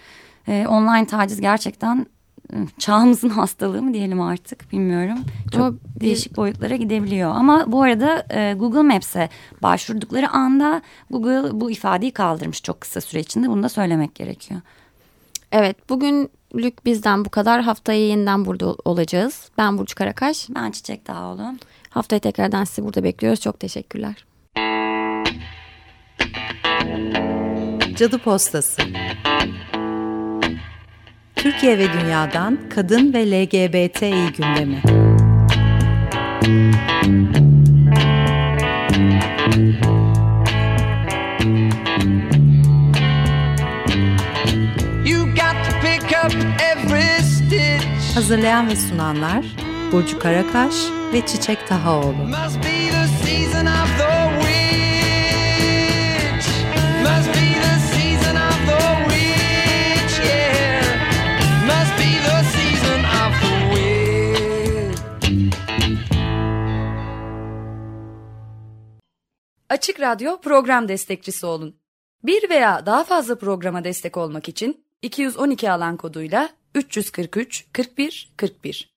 E, 0.48 0.68
online 0.68 1.08
taciz 1.08 1.42
gerçekten 1.42 2.06
çağımızın 2.78 3.30
hastalığı 3.40 3.82
mı 3.82 3.94
diyelim 3.94 4.22
artık 4.22 4.72
bilmiyorum. 4.72 5.18
Çok 5.52 5.62
Ama 5.62 5.74
değişik 6.00 6.32
bir... 6.32 6.38
boyutlara 6.38 6.76
gidebiliyor. 6.76 7.32
Ama 7.36 7.72
bu 7.72 7.82
arada 7.82 8.26
e, 8.30 8.54
Google 8.54 8.82
Maps'e 8.82 9.30
başvurdukları 9.64 10.30
anda 10.30 10.82
Google 11.10 11.62
bu 11.62 11.72
ifadeyi 11.72 12.12
kaldırmış 12.12 12.64
çok 12.64 12.82
kısa 12.82 13.02
süre 13.02 13.20
içinde. 13.20 13.50
Bunu 13.50 13.64
da 13.64 13.70
söylemek 13.70 14.16
gerekiyor. 14.16 14.62
Evet 15.52 15.90
bugünlük 15.90 16.86
bizden 16.86 17.26
bu 17.26 17.30
kadar. 17.30 17.62
Haftaya 17.62 18.08
yeniden 18.08 18.46
burada 18.46 18.76
olacağız. 18.86 19.50
Ben 19.58 19.78
Burcu 19.78 19.96
Karakaş. 19.96 20.48
Ben 20.50 20.72
Çiçek 20.72 21.08
Dağoğlu. 21.08 21.54
Haftaya 21.90 22.20
tekrardan 22.20 22.64
sizi 22.64 22.84
burada 22.84 23.04
bekliyoruz. 23.04 23.42
Çok 23.42 23.60
teşekkürler. 23.60 24.26
Cadı 27.96 28.18
Postası 28.18 28.82
Türkiye 31.36 31.78
ve 31.78 31.94
dünyadan 31.94 32.60
kadın 32.70 33.14
ve 33.14 33.32
LGBTİ 33.32 34.34
gündemi. 34.38 34.82
Hazırlayan 48.18 48.68
ve 48.68 48.76
sunanlar 48.76 49.46
Burcu 49.92 50.20
Karakaş 50.20 50.76
ve 51.14 51.26
Çiçek 51.26 51.68
Tahaoğlu. 51.68 52.16
Açık 69.70 70.00
Radyo 70.00 70.42
program 70.42 70.88
destekçisi 70.88 71.46
olun. 71.46 71.76
Bir 72.24 72.50
veya 72.50 72.86
daha 72.86 73.04
fazla 73.04 73.38
programa 73.38 73.84
destek 73.84 74.18
olmak 74.18 74.50
için 74.50 74.86
212 75.02 75.72
alan 75.72 75.98
koduyla 75.98 76.57
343 76.74 77.68
41 77.74 78.32
41 78.38 78.97